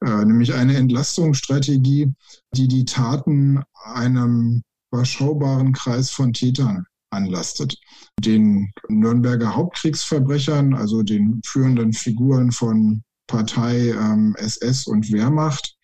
Äh, 0.04 0.24
nämlich 0.24 0.52
eine 0.54 0.76
Entlastungsstrategie, 0.76 2.12
die 2.54 2.68
die 2.68 2.84
Taten 2.84 3.62
einem 3.84 4.62
überschaubaren 4.92 5.72
Kreis 5.72 6.10
von 6.10 6.32
Tätern 6.32 6.84
anlastet. 7.10 7.78
Den 8.20 8.72
Nürnberger 8.88 9.54
Hauptkriegsverbrechern, 9.54 10.74
also 10.74 11.02
den 11.02 11.40
führenden 11.44 11.92
Figuren 11.92 12.52
von 12.52 13.02
Partei, 13.26 13.90
ähm, 13.90 14.34
SS 14.38 14.86
und 14.86 15.10
Wehrmacht, 15.12 15.76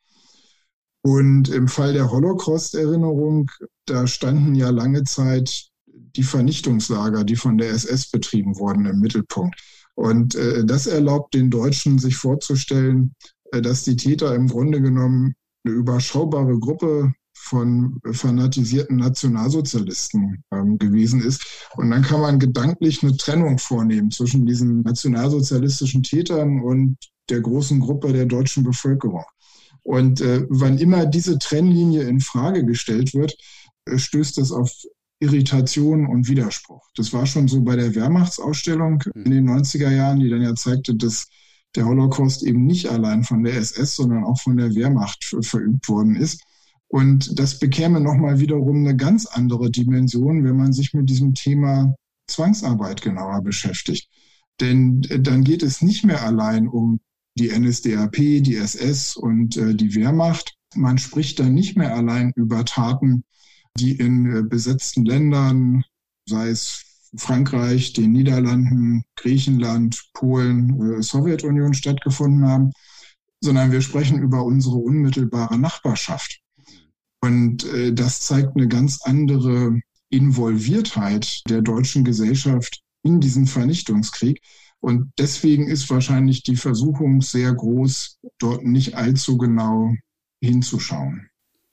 und 1.02 1.48
im 1.48 1.68
Fall 1.68 1.92
der 1.92 2.10
Holocaust-Erinnerung, 2.10 3.50
da 3.90 4.06
standen 4.06 4.54
ja 4.54 4.70
lange 4.70 5.04
Zeit 5.04 5.68
die 5.86 6.22
Vernichtungslager, 6.22 7.24
die 7.24 7.36
von 7.36 7.58
der 7.58 7.70
SS 7.70 8.10
betrieben 8.10 8.58
wurden, 8.58 8.86
im 8.86 9.00
Mittelpunkt. 9.00 9.60
Und 9.94 10.34
äh, 10.34 10.64
das 10.64 10.86
erlaubt 10.86 11.34
den 11.34 11.50
Deutschen, 11.50 11.98
sich 11.98 12.16
vorzustellen, 12.16 13.14
äh, 13.52 13.60
dass 13.60 13.84
die 13.84 13.96
Täter 13.96 14.34
im 14.34 14.48
Grunde 14.48 14.80
genommen 14.80 15.34
eine 15.64 15.74
überschaubare 15.74 16.58
Gruppe 16.58 17.12
von 17.34 18.00
fanatisierten 18.12 18.96
Nationalsozialisten 18.96 20.44
ähm, 20.52 20.78
gewesen 20.78 21.22
ist. 21.22 21.68
Und 21.76 21.90
dann 21.90 22.02
kann 22.02 22.20
man 22.20 22.38
gedanklich 22.38 23.02
eine 23.02 23.16
Trennung 23.16 23.58
vornehmen 23.58 24.10
zwischen 24.10 24.44
diesen 24.44 24.82
nationalsozialistischen 24.82 26.02
Tätern 26.02 26.60
und 26.60 26.96
der 27.30 27.40
großen 27.40 27.80
Gruppe 27.80 28.12
der 28.12 28.26
deutschen 28.26 28.64
Bevölkerung. 28.64 29.24
Und 29.82 30.20
äh, 30.20 30.44
wann 30.50 30.78
immer 30.78 31.06
diese 31.06 31.38
Trennlinie 31.38 32.02
in 32.02 32.20
Frage 32.20 32.64
gestellt 32.64 33.14
wird, 33.14 33.34
stößt 33.96 34.38
das 34.38 34.52
auf 34.52 34.70
Irritation 35.20 36.06
und 36.06 36.28
Widerspruch. 36.28 36.86
Das 36.94 37.12
war 37.12 37.26
schon 37.26 37.48
so 37.48 37.62
bei 37.62 37.76
der 37.76 37.94
Wehrmachtsausstellung 37.94 39.02
hm. 39.02 39.24
in 39.24 39.30
den 39.30 39.48
90er 39.48 39.90
Jahren, 39.90 40.20
die 40.20 40.28
dann 40.28 40.42
ja 40.42 40.54
zeigte, 40.54 40.94
dass 40.94 41.28
der 41.74 41.86
Holocaust 41.86 42.42
eben 42.42 42.64
nicht 42.64 42.88
allein 42.88 43.24
von 43.24 43.44
der 43.44 43.56
SS, 43.56 43.96
sondern 43.96 44.24
auch 44.24 44.40
von 44.40 44.56
der 44.56 44.74
Wehrmacht 44.74 45.24
verübt 45.42 45.88
worden 45.88 46.16
ist. 46.16 46.42
Und 46.88 47.38
das 47.38 47.58
bekäme 47.58 48.00
nochmal 48.00 48.40
wiederum 48.40 48.78
eine 48.78 48.96
ganz 48.96 49.26
andere 49.26 49.70
Dimension, 49.70 50.44
wenn 50.44 50.56
man 50.56 50.72
sich 50.72 50.94
mit 50.94 51.10
diesem 51.10 51.34
Thema 51.34 51.94
Zwangsarbeit 52.26 53.02
genauer 53.02 53.42
beschäftigt. 53.42 54.08
Denn 54.60 55.02
äh, 55.10 55.20
dann 55.20 55.44
geht 55.44 55.62
es 55.62 55.82
nicht 55.82 56.04
mehr 56.04 56.24
allein 56.24 56.66
um 56.68 57.00
die 57.38 57.50
NSDAP, 57.50 58.16
die 58.42 58.56
SS 58.56 59.16
und 59.16 59.56
äh, 59.56 59.74
die 59.74 59.94
Wehrmacht. 59.94 60.54
Man 60.74 60.98
spricht 60.98 61.38
dann 61.38 61.54
nicht 61.54 61.76
mehr 61.76 61.94
allein 61.94 62.32
über 62.34 62.64
Taten, 62.64 63.24
die 63.78 63.96
in 63.96 64.36
äh, 64.36 64.42
besetzten 64.42 65.04
Ländern, 65.04 65.84
sei 66.28 66.48
es 66.48 66.84
Frankreich, 67.16 67.92
den 67.94 68.12
Niederlanden, 68.12 69.04
Griechenland, 69.16 70.10
Polen, 70.12 70.98
äh, 70.98 71.02
Sowjetunion 71.02 71.74
stattgefunden 71.74 72.46
haben, 72.46 72.72
sondern 73.40 73.72
wir 73.72 73.80
sprechen 73.80 74.20
über 74.20 74.44
unsere 74.44 74.76
unmittelbare 74.76 75.58
Nachbarschaft. 75.58 76.40
Und 77.20 77.64
äh, 77.72 77.92
das 77.92 78.20
zeigt 78.20 78.56
eine 78.56 78.68
ganz 78.68 79.00
andere 79.02 79.80
Involviertheit 80.10 81.42
der 81.48 81.62
deutschen 81.62 82.04
Gesellschaft 82.04 82.82
in 83.02 83.20
diesen 83.20 83.46
Vernichtungskrieg. 83.46 84.40
Und 84.80 85.12
deswegen 85.18 85.66
ist 85.66 85.90
wahrscheinlich 85.90 86.42
die 86.42 86.56
Versuchung 86.56 87.20
sehr 87.20 87.52
groß, 87.52 88.18
dort 88.38 88.64
nicht 88.64 88.94
allzu 88.94 89.36
genau 89.36 89.94
hinzuschauen. 90.40 91.27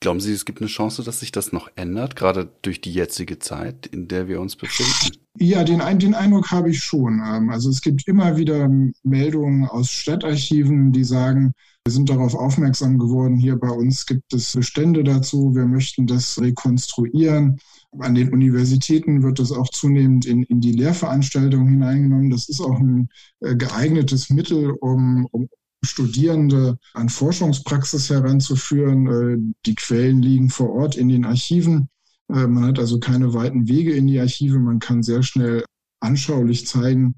Glauben 0.05 0.19
Sie, 0.19 0.33
es 0.33 0.45
gibt 0.45 0.61
eine 0.61 0.67
Chance, 0.67 1.01
dass 1.01 1.21
sich 1.21 1.31
das 1.31 1.51
noch 1.51 1.67
ändert, 1.75 2.15
gerade 2.15 2.47
durch 2.61 2.79
die 2.79 2.93
jetzige 2.93 3.39
Zeit, 3.39 3.87
in 3.87 4.07
der 4.07 4.27
wir 4.27 4.39
uns 4.39 4.55
befinden? 4.55 5.17
Ja, 5.39 5.63
den, 5.63 5.79
den 5.97 6.13
Eindruck 6.13 6.51
habe 6.51 6.69
ich 6.69 6.83
schon. 6.83 7.23
Ähm, 7.25 7.49
also 7.49 7.71
es 7.71 7.81
gibt 7.81 8.07
immer 8.07 8.37
wieder 8.37 8.69
Meldungen 9.01 9.65
aus 9.65 9.89
Stadtarchiven, 9.89 10.91
die 10.91 11.03
sagen, 11.03 11.53
wir 11.83 11.91
sind 11.91 12.07
darauf 12.07 12.35
aufmerksam 12.35 12.99
geworden, 12.99 13.35
hier 13.35 13.55
bei 13.55 13.71
uns 13.71 14.05
gibt 14.05 14.31
es 14.31 14.53
Bestände 14.53 15.03
dazu, 15.03 15.55
wir 15.55 15.65
möchten 15.65 16.05
das 16.05 16.39
rekonstruieren. 16.39 17.57
An 17.97 18.13
den 18.13 18.31
Universitäten 18.31 19.23
wird 19.23 19.39
das 19.39 19.51
auch 19.51 19.69
zunehmend 19.69 20.27
in, 20.27 20.43
in 20.43 20.61
die 20.61 20.73
Lehrveranstaltungen 20.73 21.67
hineingenommen. 21.67 22.29
Das 22.29 22.47
ist 22.47 22.61
auch 22.61 22.79
ein 22.79 23.09
äh, 23.39 23.55
geeignetes 23.55 24.29
Mittel, 24.29 24.69
um, 24.69 25.27
um 25.31 25.49
Studierende 25.85 26.77
an 26.93 27.09
Forschungspraxis 27.09 28.09
heranzuführen. 28.09 29.07
Äh, 29.07 29.53
die 29.65 29.75
Quellen 29.75 30.21
liegen 30.21 30.49
vor 30.49 30.71
Ort 30.71 30.95
in 30.95 31.09
den 31.09 31.25
Archiven. 31.25 31.89
Äh, 32.29 32.47
man 32.47 32.65
hat 32.65 32.79
also 32.79 32.99
keine 32.99 33.33
weiten 33.33 33.67
Wege 33.67 33.93
in 33.93 34.07
die 34.07 34.19
Archive. 34.19 34.59
Man 34.59 34.79
kann 34.79 35.03
sehr 35.03 35.23
schnell 35.23 35.63
anschaulich 35.99 36.67
zeigen, 36.67 37.15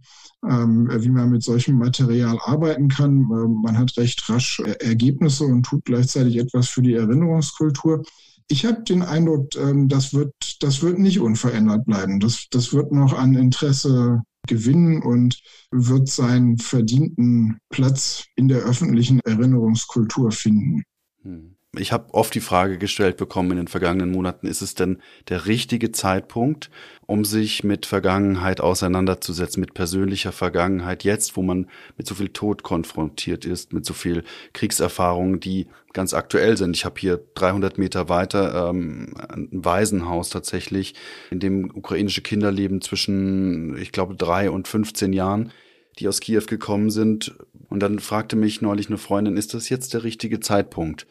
ähm, 0.47 0.89
wie 0.91 1.09
man 1.09 1.31
mit 1.31 1.43
solchem 1.43 1.77
Material 1.77 2.37
arbeiten 2.43 2.87
kann. 2.87 3.21
Ähm, 3.31 3.61
man 3.63 3.77
hat 3.77 3.97
recht 3.97 4.27
rasch 4.29 4.59
Ergebnisse 4.79 5.45
und 5.45 5.63
tut 5.63 5.85
gleichzeitig 5.85 6.37
etwas 6.37 6.69
für 6.69 6.81
die 6.81 6.93
Erinnerungskultur. 6.93 8.03
Ich 8.49 8.65
habe 8.65 8.81
den 8.83 9.01
Eindruck, 9.01 9.55
ähm, 9.55 9.89
das 9.89 10.13
wird, 10.13 10.33
das 10.61 10.81
wird 10.81 10.99
nicht 10.99 11.19
unverändert 11.19 11.85
bleiben. 11.85 12.19
Das, 12.19 12.47
das 12.49 12.73
wird 12.73 12.91
noch 12.91 13.13
an 13.13 13.35
Interesse 13.35 14.21
gewinnen 14.47 15.01
und 15.01 15.41
wird 15.71 16.07
seinen 16.09 16.57
verdienten 16.57 17.59
Platz 17.69 18.25
in 18.35 18.47
der 18.47 18.59
öffentlichen 18.59 19.19
Erinnerungskultur 19.21 20.31
finden. 20.31 20.83
Hm. 21.23 21.56
Ich 21.77 21.91
habe 21.91 22.13
oft 22.13 22.33
die 22.33 22.41
Frage 22.41 22.77
gestellt 22.77 23.17
bekommen 23.17 23.51
in 23.51 23.57
den 23.57 23.67
vergangenen 23.67 24.11
Monaten, 24.11 24.47
ist 24.47 24.61
es 24.61 24.75
denn 24.75 25.01
der 25.29 25.45
richtige 25.45 25.91
Zeitpunkt, 25.91 26.69
um 27.05 27.25
sich 27.25 27.63
mit 27.63 27.85
Vergangenheit 27.85 28.61
auseinanderzusetzen, 28.61 29.61
mit 29.61 29.73
persönlicher 29.73 30.31
Vergangenheit, 30.31 31.03
jetzt, 31.03 31.37
wo 31.37 31.41
man 31.41 31.67
mit 31.97 32.07
so 32.07 32.15
viel 32.15 32.29
Tod 32.29 32.63
konfrontiert 32.63 33.45
ist, 33.45 33.73
mit 33.73 33.85
so 33.85 33.93
viel 33.93 34.23
Kriegserfahrungen, 34.53 35.39
die 35.39 35.67
ganz 35.93 36.13
aktuell 36.13 36.57
sind. 36.57 36.75
Ich 36.75 36.85
habe 36.85 36.99
hier 36.99 37.19
300 37.35 37.77
Meter 37.77 38.09
weiter 38.09 38.69
ähm, 38.69 39.13
ein 39.29 39.49
Waisenhaus 39.51 40.29
tatsächlich, 40.29 40.95
in 41.31 41.39
dem 41.39 41.71
ukrainische 41.73 42.21
Kinder 42.21 42.51
leben 42.51 42.81
zwischen, 42.81 43.77
ich 43.77 43.91
glaube, 43.91 44.15
drei 44.15 44.49
und 44.51 44.67
15 44.67 45.13
Jahren 45.13 45.51
die 45.99 46.07
aus 46.07 46.19
Kiew 46.19 46.43
gekommen 46.47 46.89
sind. 46.89 47.35
Und 47.69 47.81
dann 47.81 47.99
fragte 47.99 48.35
mich 48.35 48.61
neulich 48.61 48.87
eine 48.87 48.97
Freundin, 48.97 49.37
ist 49.37 49.53
das 49.53 49.69
jetzt 49.69 49.93
der 49.93 50.03
richtige 50.03 50.39
Zeitpunkt, 50.39 51.07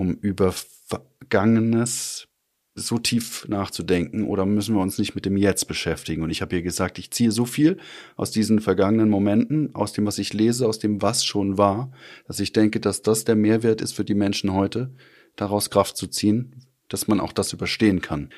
um 0.00 0.14
über 0.14 0.52
Vergangenes 0.52 2.26
so 2.74 2.98
tief 2.98 3.46
nachzudenken 3.48 4.24
oder 4.24 4.46
müssen 4.46 4.74
wir 4.74 4.80
uns 4.80 4.96
nicht 4.96 5.14
mit 5.14 5.26
dem 5.26 5.36
Jetzt 5.36 5.68
beschäftigen? 5.68 6.22
Und 6.22 6.30
ich 6.30 6.40
habe 6.40 6.56
ihr 6.56 6.62
gesagt, 6.62 6.98
ich 6.98 7.10
ziehe 7.10 7.30
so 7.30 7.44
viel 7.44 7.76
aus 8.16 8.30
diesen 8.30 8.60
vergangenen 8.60 9.10
Momenten, 9.10 9.74
aus 9.74 9.92
dem, 9.92 10.06
was 10.06 10.16
ich 10.16 10.32
lese, 10.32 10.66
aus 10.66 10.78
dem, 10.78 11.02
was 11.02 11.26
schon 11.26 11.58
war, 11.58 11.92
dass 12.26 12.40
ich 12.40 12.54
denke, 12.54 12.80
dass 12.80 13.02
das 13.02 13.24
der 13.24 13.36
Mehrwert 13.36 13.82
ist 13.82 13.92
für 13.92 14.04
die 14.04 14.14
Menschen 14.14 14.54
heute, 14.54 14.90
daraus 15.36 15.68
Kraft 15.68 15.98
zu 15.98 16.06
ziehen, 16.06 16.64
dass 16.88 17.06
man 17.06 17.20
auch 17.20 17.32
das 17.32 17.52
überstehen 17.52 18.00
kann. 18.00 18.30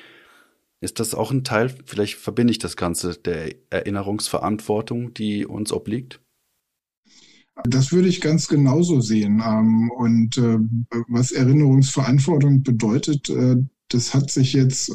Ist 0.81 0.99
das 0.99 1.15
auch 1.15 1.31
ein 1.31 1.45
Teil, 1.45 1.73
vielleicht 1.85 2.15
verbinde 2.15 2.51
ich 2.51 2.59
das 2.59 2.75
Ganze, 2.75 3.15
der 3.15 3.55
Erinnerungsverantwortung, 3.69 5.13
die 5.13 5.45
uns 5.45 5.71
obliegt? 5.71 6.19
Das 7.63 7.91
würde 7.91 8.07
ich 8.07 8.21
ganz 8.21 8.47
genauso 8.47 9.01
sehen. 9.01 9.41
Ähm, 9.45 9.91
und 9.91 10.37
äh, 10.37 10.57
was 11.07 11.31
Erinnerungsverantwortung 11.31 12.63
bedeutet, 12.63 13.29
äh, 13.29 13.57
das 13.89 14.13
hat 14.13 14.31
sich 14.31 14.53
jetzt 14.53 14.93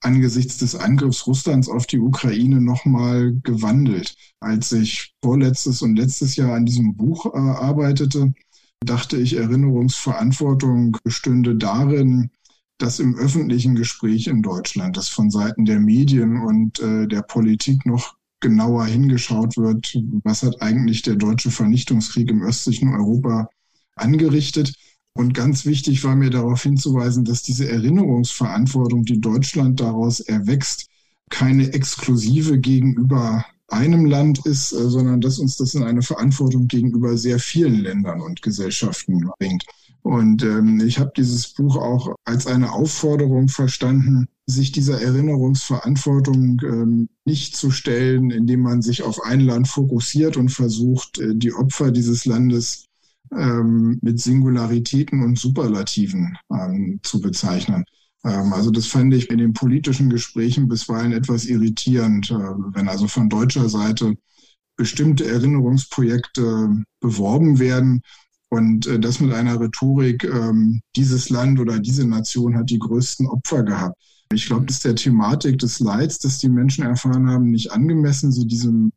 angesichts 0.00 0.58
des 0.58 0.74
Angriffs 0.76 1.26
Russlands 1.26 1.68
auf 1.68 1.86
die 1.86 1.98
Ukraine 1.98 2.60
nochmal 2.60 3.32
gewandelt. 3.42 4.14
Als 4.40 4.70
ich 4.72 5.14
vorletztes 5.22 5.80
und 5.80 5.96
letztes 5.96 6.36
Jahr 6.36 6.54
an 6.54 6.66
diesem 6.66 6.94
Buch 6.96 7.26
äh, 7.26 7.38
arbeitete, 7.38 8.34
dachte 8.84 9.16
ich, 9.16 9.36
Erinnerungsverantwortung 9.36 10.98
bestünde 11.02 11.56
darin, 11.56 12.30
dass 12.78 12.98
im 12.98 13.14
öffentlichen 13.16 13.74
Gespräch 13.74 14.26
in 14.26 14.42
Deutschland, 14.42 14.96
das 14.96 15.08
von 15.08 15.30
Seiten 15.30 15.64
der 15.64 15.80
Medien 15.80 16.42
und 16.42 16.80
äh, 16.80 17.06
der 17.06 17.22
Politik 17.22 17.86
noch 17.86 18.16
genauer 18.44 18.84
hingeschaut 18.84 19.56
wird, 19.56 19.96
was 20.22 20.42
hat 20.42 20.60
eigentlich 20.60 21.00
der 21.00 21.14
deutsche 21.14 21.50
Vernichtungskrieg 21.50 22.30
im 22.30 22.42
östlichen 22.42 22.94
Europa 22.94 23.48
angerichtet. 23.96 24.74
Und 25.14 25.32
ganz 25.32 25.64
wichtig 25.64 26.04
war 26.04 26.14
mir 26.14 26.28
darauf 26.28 26.62
hinzuweisen, 26.62 27.24
dass 27.24 27.42
diese 27.42 27.66
Erinnerungsverantwortung, 27.70 29.04
die 29.06 29.18
Deutschland 29.18 29.80
daraus 29.80 30.20
erwächst, 30.20 30.88
keine 31.30 31.72
exklusive 31.72 32.58
gegenüber 32.58 33.46
einem 33.68 34.04
Land 34.04 34.44
ist, 34.44 34.72
äh, 34.72 34.90
sondern 34.90 35.22
dass 35.22 35.38
uns 35.38 35.56
das 35.56 35.74
in 35.74 35.82
eine 35.82 36.02
Verantwortung 36.02 36.68
gegenüber 36.68 37.16
sehr 37.16 37.38
vielen 37.38 37.80
Ländern 37.80 38.20
und 38.20 38.42
Gesellschaften 38.42 39.30
bringt. 39.38 39.64
Und 40.02 40.42
ähm, 40.42 40.82
ich 40.86 40.98
habe 40.98 41.12
dieses 41.16 41.48
Buch 41.48 41.78
auch 41.78 42.14
als 42.26 42.46
eine 42.46 42.72
Aufforderung 42.72 43.48
verstanden, 43.48 44.28
sich 44.46 44.72
dieser 44.72 45.00
Erinnerungsverantwortung 45.00 46.60
ähm, 46.64 47.08
nicht 47.24 47.56
zu 47.56 47.70
stellen, 47.70 48.30
indem 48.30 48.60
man 48.60 48.82
sich 48.82 49.02
auf 49.02 49.22
ein 49.22 49.40
Land 49.40 49.68
fokussiert 49.68 50.36
und 50.36 50.50
versucht, 50.50 51.18
äh, 51.18 51.34
die 51.34 51.54
Opfer 51.54 51.90
dieses 51.90 52.26
Landes 52.26 52.84
ähm, 53.34 53.98
mit 54.02 54.20
Singularitäten 54.20 55.22
und 55.22 55.38
Superlativen 55.38 56.36
ähm, 56.52 57.00
zu 57.02 57.20
bezeichnen. 57.20 57.84
Ähm, 58.24 58.52
also 58.52 58.70
das 58.70 58.86
fand 58.86 59.14
ich 59.14 59.30
in 59.30 59.38
den 59.38 59.54
politischen 59.54 60.10
Gesprächen 60.10 60.68
bisweilen 60.68 61.12
etwas 61.12 61.46
irritierend, 61.46 62.30
äh, 62.30 62.34
wenn 62.34 62.88
also 62.88 63.08
von 63.08 63.30
deutscher 63.30 63.68
Seite 63.70 64.14
bestimmte 64.76 65.26
Erinnerungsprojekte 65.26 66.84
beworben 67.00 67.58
werden, 67.58 68.02
und 68.54 68.86
äh, 68.86 69.00
das 69.00 69.20
mit 69.20 69.32
einer 69.32 69.60
Rhetorik, 69.60 70.24
ähm, 70.24 70.80
dieses 70.94 71.28
Land 71.28 71.58
oder 71.58 71.80
diese 71.80 72.06
Nation 72.06 72.56
hat 72.56 72.70
die 72.70 72.78
größten 72.78 73.26
Opfer 73.26 73.64
gehabt. 73.64 74.00
Ich 74.34 74.46
glaube, 74.46 74.66
das 74.66 74.76
ist 74.76 74.84
der 74.84 74.94
Thematik 74.94 75.58
des 75.58 75.80
Leids, 75.80 76.18
das 76.18 76.38
die 76.38 76.48
Menschen 76.48 76.84
erfahren 76.84 77.30
haben, 77.30 77.50
nicht 77.50 77.72
angemessen, 77.72 78.32
so 78.32 78.44
diesem, 78.44 78.92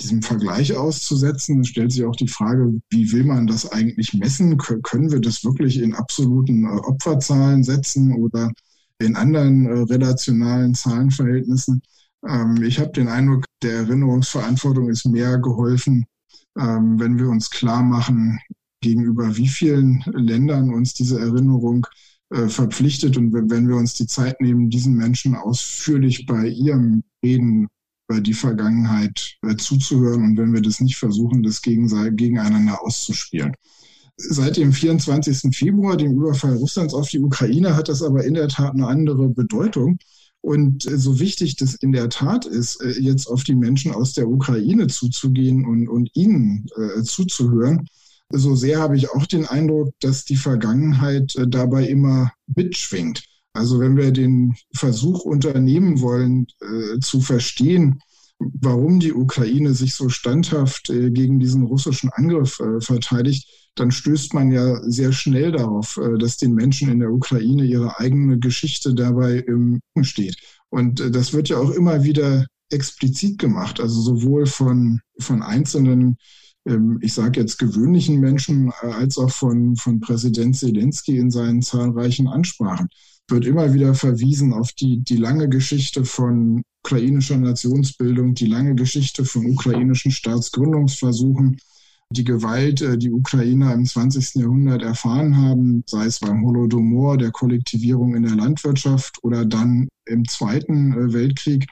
diesem 0.00 0.22
Vergleich 0.22 0.74
auszusetzen. 0.74 1.60
Es 1.60 1.68
stellt 1.68 1.92
sich 1.92 2.04
auch 2.04 2.16
die 2.16 2.28
Frage, 2.28 2.80
wie 2.90 3.12
will 3.12 3.24
man 3.24 3.46
das 3.46 3.70
eigentlich 3.72 4.14
messen? 4.14 4.56
Können 4.58 5.10
wir 5.10 5.20
das 5.20 5.44
wirklich 5.44 5.78
in 5.78 5.94
absoluten 5.94 6.64
äh, 6.64 6.68
Opferzahlen 6.68 7.62
setzen 7.62 8.14
oder 8.14 8.52
in 8.98 9.16
anderen 9.16 9.66
äh, 9.66 9.80
relationalen 9.80 10.74
Zahlenverhältnissen? 10.74 11.82
Ähm, 12.26 12.62
ich 12.62 12.78
habe 12.78 12.92
den 12.92 13.08
Eindruck, 13.08 13.44
der 13.62 13.72
Erinnerungsverantwortung 13.72 14.88
ist 14.88 15.06
mehr 15.06 15.38
geholfen, 15.38 16.06
ähm, 16.58 16.98
wenn 16.98 17.18
wir 17.18 17.28
uns 17.28 17.50
klar 17.50 17.82
machen, 17.82 18.38
gegenüber 18.80 19.36
wie 19.36 19.48
vielen 19.48 20.02
Ländern 20.12 20.72
uns 20.72 20.94
diese 20.94 21.18
Erinnerung 21.18 21.86
verpflichtet. 22.28 23.16
Und 23.16 23.32
wenn 23.32 23.68
wir 23.68 23.76
uns 23.76 23.94
die 23.94 24.06
Zeit 24.06 24.40
nehmen, 24.40 24.68
diesen 24.68 24.94
Menschen 24.94 25.36
ausführlich 25.36 26.26
bei 26.26 26.48
ihrem 26.48 27.04
Reden 27.24 27.68
über 28.08 28.20
die 28.20 28.34
Vergangenheit 28.34 29.36
äh, 29.42 29.56
zuzuhören 29.56 30.22
und 30.24 30.36
wenn 30.36 30.52
wir 30.52 30.62
das 30.62 30.80
nicht 30.80 30.96
versuchen, 30.96 31.42
das 31.42 31.62
gegeneinander 31.62 32.82
auszuspielen. 32.82 33.52
Seit 34.16 34.56
dem 34.56 34.72
24. 34.72 35.54
Februar, 35.54 35.96
dem 35.96 36.12
Überfall 36.12 36.56
Russlands 36.56 36.94
auf 36.94 37.08
die 37.08 37.18
Ukraine, 37.18 37.76
hat 37.76 37.88
das 37.88 38.02
aber 38.02 38.24
in 38.24 38.34
der 38.34 38.48
Tat 38.48 38.72
eine 38.72 38.86
andere 38.86 39.28
Bedeutung. 39.28 39.98
Und 40.40 40.86
äh, 40.86 40.96
so 40.96 41.18
wichtig 41.18 41.56
das 41.56 41.74
in 41.74 41.92
der 41.92 42.08
Tat 42.08 42.46
ist, 42.46 42.80
äh, 42.80 42.92
jetzt 43.00 43.26
auf 43.26 43.42
die 43.42 43.56
Menschen 43.56 43.92
aus 43.92 44.12
der 44.12 44.28
Ukraine 44.28 44.86
zuzugehen 44.86 45.66
und, 45.66 45.88
und 45.88 46.10
ihnen 46.14 46.66
äh, 46.76 47.02
zuzuhören, 47.02 47.88
so 48.30 48.54
sehr 48.54 48.80
habe 48.80 48.96
ich 48.96 49.10
auch 49.10 49.26
den 49.26 49.46
Eindruck, 49.46 49.94
dass 50.00 50.24
die 50.24 50.36
Vergangenheit 50.36 51.36
äh, 51.36 51.46
dabei 51.48 51.86
immer 51.86 52.32
mitschwingt. 52.46 53.24
Also 53.52 53.80
wenn 53.80 53.96
wir 53.96 54.12
den 54.12 54.54
Versuch 54.74 55.24
unternehmen 55.24 56.00
wollen, 56.00 56.46
äh, 56.60 56.98
zu 57.00 57.20
verstehen, 57.20 58.00
warum 58.38 59.00
die 59.00 59.14
Ukraine 59.14 59.74
sich 59.74 59.94
so 59.94 60.08
standhaft 60.08 60.90
äh, 60.90 61.10
gegen 61.10 61.40
diesen 61.40 61.64
russischen 61.64 62.10
Angriff 62.10 62.60
äh, 62.60 62.80
verteidigt, 62.80 63.48
dann 63.76 63.90
stößt 63.90 64.34
man 64.34 64.50
ja 64.50 64.80
sehr 64.82 65.12
schnell 65.12 65.52
darauf, 65.52 65.96
äh, 65.96 66.18
dass 66.18 66.36
den 66.36 66.54
Menschen 66.54 66.90
in 66.90 67.00
der 67.00 67.12
Ukraine 67.12 67.64
ihre 67.64 67.98
eigene 67.98 68.38
Geschichte 68.38 68.94
dabei 68.94 69.38
im 69.38 69.80
Rücken 69.96 70.04
steht. 70.04 70.36
Und 70.68 71.00
äh, 71.00 71.10
das 71.10 71.32
wird 71.32 71.48
ja 71.48 71.58
auch 71.58 71.70
immer 71.70 72.04
wieder 72.04 72.46
explizit 72.70 73.38
gemacht, 73.38 73.80
also 73.80 74.00
sowohl 74.00 74.46
von, 74.46 75.00
von 75.18 75.42
einzelnen 75.42 76.00
ähm, 76.00 76.16
ich 77.00 77.14
sage 77.14 77.40
jetzt 77.40 77.58
gewöhnlichen 77.58 78.20
Menschen, 78.20 78.72
äh, 78.82 78.86
als 78.86 79.18
auch 79.18 79.30
von, 79.30 79.76
von 79.76 80.00
Präsident 80.00 80.56
Zelensky 80.56 81.18
in 81.18 81.30
seinen 81.30 81.62
zahlreichen 81.62 82.26
Ansprachen. 82.26 82.88
Wird 83.28 83.44
immer 83.44 83.72
wieder 83.72 83.94
verwiesen 83.94 84.52
auf 84.52 84.72
die, 84.72 84.98
die 84.98 85.16
lange 85.16 85.48
Geschichte 85.48 86.04
von 86.04 86.62
ukrainischer 86.84 87.38
Nationsbildung, 87.38 88.34
die 88.34 88.46
lange 88.46 88.74
Geschichte 88.74 89.24
von 89.24 89.46
ukrainischen 89.46 90.12
Staatsgründungsversuchen, 90.12 91.58
die 92.10 92.24
Gewalt, 92.24 92.80
äh, 92.82 92.98
die 92.98 93.12
Ukrainer 93.12 93.72
im 93.72 93.84
20. 93.84 94.36
Jahrhundert 94.36 94.82
erfahren 94.82 95.36
haben, 95.36 95.84
sei 95.86 96.06
es 96.06 96.20
beim 96.20 96.44
Holodomor, 96.44 97.16
der 97.16 97.30
Kollektivierung 97.30 98.16
in 98.16 98.24
der 98.24 98.34
Landwirtschaft 98.36 99.22
oder 99.22 99.44
dann 99.44 99.88
im 100.04 100.26
Zweiten 100.26 100.92
äh, 100.92 101.12
Weltkrieg 101.12 101.66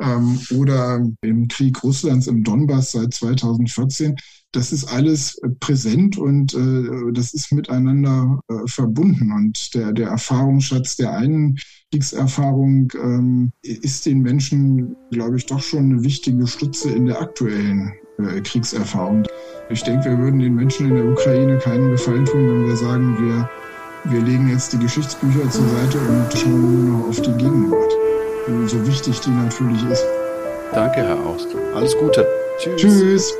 ähm, 0.00 0.38
oder 0.56 1.06
im 1.22 1.48
Krieg 1.48 1.82
Russlands 1.82 2.26
im 2.26 2.42
Donbass 2.42 2.92
seit 2.92 3.14
2014. 3.14 4.16
Das 4.52 4.72
ist 4.72 4.92
alles 4.92 5.38
äh, 5.38 5.48
präsent 5.48 6.18
und 6.18 6.54
äh, 6.54 7.12
das 7.12 7.34
ist 7.34 7.52
miteinander 7.52 8.40
äh, 8.48 8.66
verbunden. 8.66 9.32
Und 9.32 9.74
der, 9.74 9.92
der 9.92 10.08
Erfahrungsschatz 10.08 10.96
der 10.96 11.12
einen 11.12 11.58
Kriegserfahrung 11.92 12.92
ähm, 12.94 13.52
ist 13.62 14.06
den 14.06 14.22
Menschen, 14.22 14.96
glaube 15.10 15.36
ich, 15.36 15.46
doch 15.46 15.60
schon 15.60 15.92
eine 15.92 16.02
wichtige 16.02 16.46
Stütze 16.46 16.90
in 16.90 17.06
der 17.06 17.20
aktuellen 17.20 17.92
äh, 18.18 18.40
Kriegserfahrung. 18.40 19.24
Ich 19.70 19.82
denke, 19.84 20.10
wir 20.10 20.18
würden 20.18 20.40
den 20.40 20.54
Menschen 20.54 20.88
in 20.88 20.96
der 20.96 21.06
Ukraine 21.06 21.58
keinen 21.58 21.90
Gefallen 21.90 22.24
tun, 22.24 22.48
wenn 22.48 22.66
wir 22.66 22.76
sagen, 22.76 23.16
wir, 23.20 23.50
wir 24.12 24.22
legen 24.22 24.48
jetzt 24.48 24.72
die 24.72 24.78
Geschichtsbücher 24.78 25.48
zur 25.48 25.68
Seite 25.68 25.98
und 25.98 26.26
schauen 26.36 26.88
nur 26.88 26.98
noch 26.98 27.08
auf 27.08 27.20
die 27.20 27.32
Gegenwart 27.32 28.09
so 28.66 28.86
wichtig 28.86 29.20
die 29.20 29.30
natürlich 29.30 29.84
ist. 29.90 30.04
Danke, 30.72 31.02
Herr 31.02 31.18
Aust. 31.26 31.48
Alles 31.74 31.96
Gute. 31.96 32.26
Tschüss. 32.58 32.80
Tschüss. 32.80 33.34